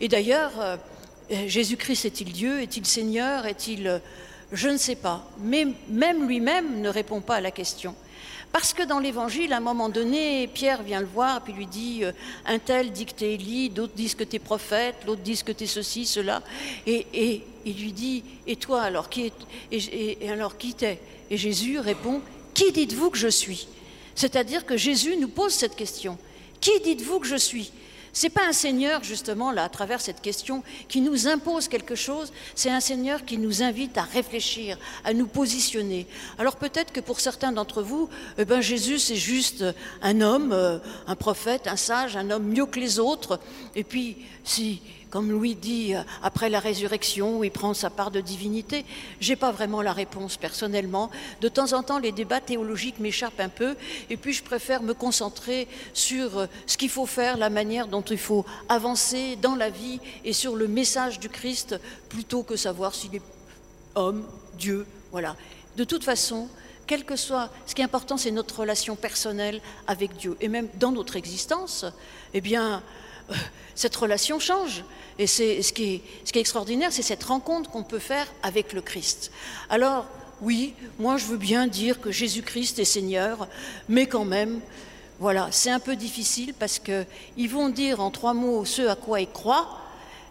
Et 0.00 0.08
d'ailleurs, 0.08 0.52
euh, 0.60 0.76
Jésus-Christ 1.46 2.04
est-il 2.04 2.32
Dieu 2.32 2.60
Est-il 2.60 2.86
Seigneur 2.86 3.46
Est-il... 3.46 4.00
Je 4.50 4.68
ne 4.68 4.78
sais 4.78 4.96
pas. 4.96 5.28
Mais 5.40 5.66
même 5.88 6.26
lui-même 6.26 6.80
ne 6.80 6.88
répond 6.88 7.20
pas 7.20 7.36
à 7.36 7.40
la 7.40 7.50
question. 7.50 7.94
Parce 8.52 8.72
que 8.72 8.82
dans 8.82 8.98
l'évangile, 8.98 9.52
à 9.52 9.58
un 9.58 9.60
moment 9.60 9.90
donné, 9.90 10.46
Pierre 10.46 10.82
vient 10.82 11.00
le 11.00 11.06
voir, 11.06 11.42
puis 11.42 11.52
lui 11.52 11.66
dit 11.66 12.02
euh, 12.02 12.12
Un 12.46 12.58
tel 12.58 12.92
dit 12.92 13.04
que 13.04 13.12
tu 13.12 13.24
es 13.24 13.34
Élie, 13.34 13.68
d'autres 13.68 13.92
disent 13.94 14.14
que 14.14 14.24
tu 14.24 14.36
es 14.36 14.38
prophète, 14.38 14.96
l'autre 15.06 15.20
disent 15.20 15.42
que 15.42 15.52
tu 15.52 15.64
es 15.64 15.66
ceci, 15.66 16.06
cela. 16.06 16.42
Et, 16.86 17.42
il 17.66 17.78
lui 17.78 17.92
dit 17.92 18.24
Et 18.46 18.56
toi, 18.56 18.82
alors 18.82 19.10
qui, 19.10 19.26
est, 19.26 19.32
et, 19.70 20.30
alors, 20.30 20.56
qui 20.56 20.72
t'es? 20.72 20.98
Et 21.30 21.36
Jésus 21.36 21.78
répond 21.78 22.22
Qui 22.54 22.72
dites-vous 22.72 23.10
que 23.10 23.18
je 23.18 23.28
suis? 23.28 23.68
C'est-à-dire 24.14 24.64
que 24.64 24.76
Jésus 24.76 25.16
nous 25.18 25.28
pose 25.28 25.52
cette 25.52 25.76
question 25.76 26.16
Qui 26.60 26.80
dites-vous 26.80 27.20
que 27.20 27.26
je 27.26 27.36
suis? 27.36 27.70
C'est 28.18 28.30
pas 28.30 28.48
un 28.48 28.52
Seigneur, 28.52 29.04
justement, 29.04 29.52
là, 29.52 29.62
à 29.62 29.68
travers 29.68 30.00
cette 30.00 30.20
question, 30.20 30.64
qui 30.88 31.00
nous 31.02 31.28
impose 31.28 31.68
quelque 31.68 31.94
chose, 31.94 32.32
c'est 32.56 32.68
un 32.68 32.80
Seigneur 32.80 33.24
qui 33.24 33.38
nous 33.38 33.62
invite 33.62 33.96
à 33.96 34.02
réfléchir, 34.02 34.76
à 35.04 35.14
nous 35.14 35.28
positionner. 35.28 36.04
Alors 36.36 36.56
peut-être 36.56 36.92
que 36.92 36.98
pour 36.98 37.20
certains 37.20 37.52
d'entre 37.52 37.80
vous, 37.80 38.08
eh 38.36 38.44
ben, 38.44 38.60
Jésus, 38.60 38.98
c'est 38.98 39.14
juste 39.14 39.64
un 40.02 40.20
homme, 40.20 40.50
euh, 40.52 40.80
un 41.06 41.14
prophète, 41.14 41.68
un 41.68 41.76
sage, 41.76 42.16
un 42.16 42.28
homme 42.30 42.48
mieux 42.48 42.66
que 42.66 42.80
les 42.80 42.98
autres, 42.98 43.38
et 43.76 43.84
puis 43.84 44.16
si 44.42 44.82
comme 45.10 45.30
Louis 45.30 45.54
dit, 45.54 45.94
euh, 45.94 46.02
après 46.22 46.50
la 46.50 46.60
résurrection, 46.60 47.38
où 47.38 47.44
il 47.44 47.50
prend 47.50 47.74
sa 47.74 47.90
part 47.90 48.10
de 48.10 48.20
divinité 48.20 48.84
J'ai 49.20 49.36
pas 49.36 49.52
vraiment 49.52 49.82
la 49.82 49.92
réponse 49.92 50.36
personnellement. 50.36 51.10
De 51.40 51.48
temps 51.48 51.72
en 51.72 51.82
temps, 51.82 51.98
les 51.98 52.12
débats 52.12 52.40
théologiques 52.40 52.98
m'échappent 52.98 53.40
un 53.40 53.48
peu, 53.48 53.76
et 54.10 54.16
puis 54.16 54.32
je 54.32 54.42
préfère 54.42 54.82
me 54.82 54.94
concentrer 54.94 55.68
sur 55.94 56.38
euh, 56.38 56.46
ce 56.66 56.76
qu'il 56.76 56.90
faut 56.90 57.06
faire, 57.06 57.36
la 57.36 57.50
manière 57.50 57.88
dont 57.88 58.02
il 58.02 58.18
faut 58.18 58.44
avancer 58.68 59.36
dans 59.36 59.54
la 59.54 59.70
vie 59.70 60.00
et 60.24 60.32
sur 60.32 60.56
le 60.56 60.68
message 60.68 61.18
du 61.18 61.28
Christ, 61.28 61.80
plutôt 62.08 62.42
que 62.42 62.56
savoir 62.56 62.94
s'il 62.94 63.14
est 63.16 63.22
homme, 63.94 64.26
Dieu, 64.58 64.86
voilà. 65.10 65.36
De 65.76 65.84
toute 65.84 66.04
façon, 66.04 66.48
quel 66.86 67.04
que 67.04 67.16
soit, 67.16 67.50
ce 67.66 67.74
qui 67.74 67.82
est 67.82 67.84
important, 67.84 68.16
c'est 68.16 68.30
notre 68.30 68.60
relation 68.60 68.96
personnelle 68.96 69.60
avec 69.86 70.16
Dieu, 70.16 70.36
et 70.40 70.48
même 70.48 70.68
dans 70.78 70.92
notre 70.92 71.16
existence, 71.16 71.84
eh 72.34 72.40
bien, 72.40 72.82
cette 73.74 73.96
relation 73.96 74.38
change. 74.38 74.84
Et 75.18 75.26
c'est 75.26 75.62
ce 75.62 75.72
qui 75.72 75.94
est, 75.94 76.02
ce 76.24 76.32
qui 76.32 76.38
est 76.38 76.42
extraordinaire, 76.42 76.92
c'est 76.92 77.02
cette 77.02 77.24
rencontre 77.24 77.70
qu'on 77.70 77.82
peut 77.82 77.98
faire 77.98 78.26
avec 78.42 78.72
le 78.72 78.80
Christ. 78.80 79.30
Alors, 79.68 80.06
oui, 80.40 80.74
moi 80.98 81.16
je 81.16 81.26
veux 81.26 81.36
bien 81.36 81.66
dire 81.66 82.00
que 82.00 82.12
Jésus-Christ 82.12 82.78
est 82.78 82.84
Seigneur, 82.84 83.48
mais 83.88 84.06
quand 84.06 84.24
même, 84.24 84.60
voilà, 85.18 85.48
c'est 85.50 85.70
un 85.70 85.80
peu 85.80 85.96
difficile 85.96 86.54
parce 86.54 86.78
qu'ils 86.78 87.50
vont 87.50 87.68
dire 87.68 88.00
en 88.00 88.10
trois 88.10 88.34
mots 88.34 88.64
ce 88.64 88.82
à 88.82 88.94
quoi 88.94 89.20
ils 89.20 89.28
croient, 89.28 89.78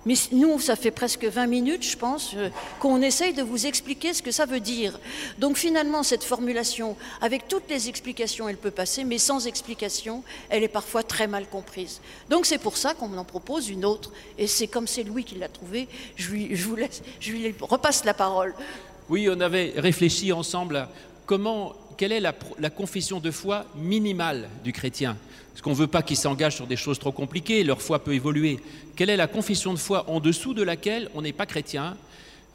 mais 0.08 0.16
nous, 0.32 0.58
ça 0.62 0.78
fait 0.78 0.92
presque 0.92 1.26
20 1.26 1.48
minutes, 1.48 1.84
je 1.84 1.98
pense, 1.98 2.32
euh, 2.34 2.50
qu'on 2.80 3.02
essaye 3.02 3.34
de 3.34 3.44
vous 3.44 3.68
expliquer 3.68 4.14
ce 4.14 4.24
que 4.24 4.32
ça 4.32 4.46
veut 4.46 4.62
dire. 4.62 4.98
Donc 5.38 5.58
finalement, 5.58 6.02
cette 6.02 6.24
formulation, 6.24 6.96
avec 7.20 7.50
toutes 7.50 7.70
les 7.70 7.90
explications, 7.90 8.48
elle 8.48 8.56
peut 8.56 8.72
passer, 8.72 9.04
mais 9.04 9.18
sans 9.18 9.48
explication, 9.48 10.24
elle 10.48 10.64
est 10.64 10.70
parfois 10.70 11.04
très 11.04 11.28
mal 11.28 11.46
comprise. 11.46 12.00
Donc 12.30 12.46
c'est 12.46 12.58
pour 12.58 12.78
ça 12.78 12.94
qu'on 12.94 13.18
en 13.18 13.26
propose 13.26 13.68
une 13.68 13.84
autre. 13.84 14.14
Et 14.38 14.48
c'est 14.48 14.68
comme 14.68 14.88
c'est 14.88 15.04
Louis 15.04 15.26
qui 15.26 15.36
l'a 15.36 15.50
trouvée, 15.50 15.90
je 16.16 16.32
lui, 16.32 16.54
vous 16.56 16.78
laisse, 16.78 17.02
je 17.20 17.34
lui 17.34 17.54
repasse 17.60 18.06
la 18.06 18.14
parole. 18.14 18.56
Oui, 19.10 19.28
on 19.30 19.42
avait 19.42 19.74
réfléchi 19.76 20.32
ensemble 20.32 20.78
à 20.78 20.90
comment, 21.26 21.76
quelle 21.98 22.12
est 22.12 22.20
la, 22.20 22.34
confession 22.70 23.20
de 23.20 23.32
foi 23.32 23.66
minimale 23.76 24.50
du 24.64 24.72
chrétien? 24.72 25.18
Parce 25.52 25.62
qu'on 25.62 25.72
ne 25.72 25.76
veut 25.76 25.88
pas 25.88 26.04
qu'ils 26.04 26.18
s'engagent 26.18 26.56
sur 26.56 26.68
des 26.68 26.76
choses 26.76 27.00
trop 27.00 27.12
compliquées, 27.12 27.64
leur 27.64 27.82
foi 27.82 28.04
peut 28.04 28.14
évoluer? 28.14 28.60
Quelle 28.96 29.10
est 29.10 29.18
la 29.18 29.28
confession 29.28 29.74
de 29.74 29.80
foi 29.80 30.10
en 30.10 30.20
dessous 30.20 30.54
de 30.54 30.62
laquelle 30.62 31.10
on 31.16 31.24
n'est 31.24 31.34
pas 31.34 31.48
chrétien? 31.48 31.98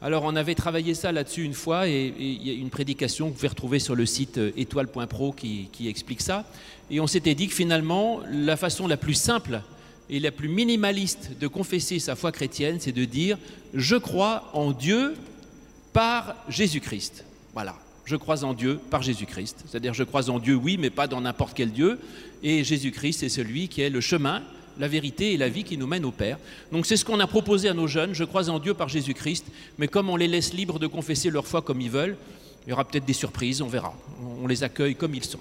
Alors 0.01 0.23
on 0.23 0.35
avait 0.35 0.55
travaillé 0.55 0.95
ça 0.95 1.11
là-dessus 1.11 1.43
une 1.43 1.53
fois, 1.53 1.87
et 1.87 2.13
il 2.17 2.47
y 2.47 2.49
a 2.49 2.53
une 2.53 2.69
prédication 2.69 3.27
que 3.27 3.31
vous 3.31 3.35
pouvez 3.35 3.47
retrouver 3.49 3.79
sur 3.79 3.95
le 3.95 4.05
site 4.05 4.37
euh, 4.37 4.51
étoile.pro 4.57 5.33
qui, 5.33 5.69
qui 5.71 5.87
explique 5.87 6.21
ça. 6.21 6.45
Et 6.89 6.99
on 6.99 7.07
s'était 7.07 7.35
dit 7.35 7.47
que 7.47 7.53
finalement, 7.53 8.21
la 8.29 8.57
façon 8.57 8.87
la 8.87 8.97
plus 8.97 9.13
simple 9.13 9.61
et 10.09 10.19
la 10.19 10.31
plus 10.31 10.49
minimaliste 10.49 11.31
de 11.39 11.47
confesser 11.47 11.99
sa 11.99 12.15
foi 12.15 12.31
chrétienne, 12.31 12.77
c'est 12.79 12.91
de 12.91 13.05
dire 13.05 13.37
je 13.73 13.95
crois 13.95 14.49
en 14.53 14.71
Dieu 14.71 15.15
par 15.93 16.35
Jésus-Christ. 16.49 17.25
Voilà 17.53 17.82
je 18.05 18.15
crois 18.15 18.43
en 18.43 18.53
Dieu 18.53 18.79
par 18.89 19.01
Jésus-Christ. 19.01 19.63
C'est-à-dire 19.67 19.93
je 19.93 20.03
crois 20.03 20.29
en 20.29 20.39
Dieu, 20.39 20.55
oui, 20.55 20.77
mais 20.77 20.89
pas 20.89 21.07
dans 21.07 21.21
n'importe 21.21 21.53
quel 21.55 21.71
Dieu. 21.71 21.99
Et 22.43 22.63
Jésus-Christ, 22.63 23.19
c'est 23.19 23.29
celui 23.29 23.67
qui 23.67 23.81
est 23.81 23.89
le 23.89 24.01
chemin, 24.01 24.43
la 24.77 24.87
vérité 24.87 25.33
et 25.33 25.37
la 25.37 25.49
vie 25.49 25.63
qui 25.63 25.77
nous 25.77 25.87
mènent 25.87 26.05
au 26.05 26.11
Père. 26.11 26.37
Donc 26.71 26.85
c'est 26.85 26.97
ce 26.97 27.05
qu'on 27.05 27.19
a 27.19 27.27
proposé 27.27 27.69
à 27.69 27.73
nos 27.73 27.87
jeunes. 27.87 28.13
Je 28.13 28.23
crois 28.23 28.49
en 28.49 28.59
Dieu 28.59 28.73
par 28.73 28.89
Jésus-Christ, 28.89 29.45
mais 29.77 29.87
comme 29.87 30.09
on 30.09 30.15
les 30.15 30.27
laisse 30.27 30.53
libres 30.53 30.79
de 30.79 30.87
confesser 30.87 31.29
leur 31.29 31.47
foi 31.47 31.61
comme 31.61 31.81
ils 31.81 31.91
veulent, 31.91 32.17
il 32.65 32.69
y 32.69 32.73
aura 32.73 32.85
peut-être 32.85 33.05
des 33.05 33.13
surprises, 33.13 33.61
on 33.61 33.67
verra. 33.67 33.93
On 34.41 34.47
les 34.47 34.63
accueille 34.63 34.95
comme 34.95 35.15
ils 35.15 35.23
sont. 35.23 35.39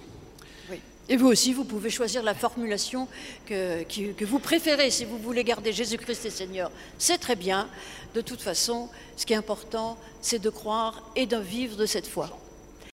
Et 1.08 1.16
vous 1.16 1.26
aussi, 1.26 1.52
vous 1.52 1.64
pouvez 1.64 1.90
choisir 1.90 2.22
la 2.22 2.34
formulation 2.34 3.08
que, 3.46 3.82
que 3.82 4.24
vous 4.24 4.38
préférez 4.38 4.90
si 4.90 5.04
vous 5.04 5.18
voulez 5.18 5.42
garder 5.42 5.72
Jésus-Christ 5.72 6.24
et 6.24 6.30
Seigneur. 6.30 6.70
C'est 6.96 7.18
très 7.18 7.36
bien. 7.36 7.68
De 8.14 8.20
toute 8.20 8.40
façon, 8.40 8.88
ce 9.16 9.26
qui 9.26 9.32
est 9.32 9.36
important, 9.36 9.98
c'est 10.20 10.40
de 10.40 10.48
croire 10.48 11.02
et 11.16 11.26
de 11.26 11.36
vivre 11.36 11.76
de 11.76 11.86
cette 11.86 12.06
foi. 12.06 12.30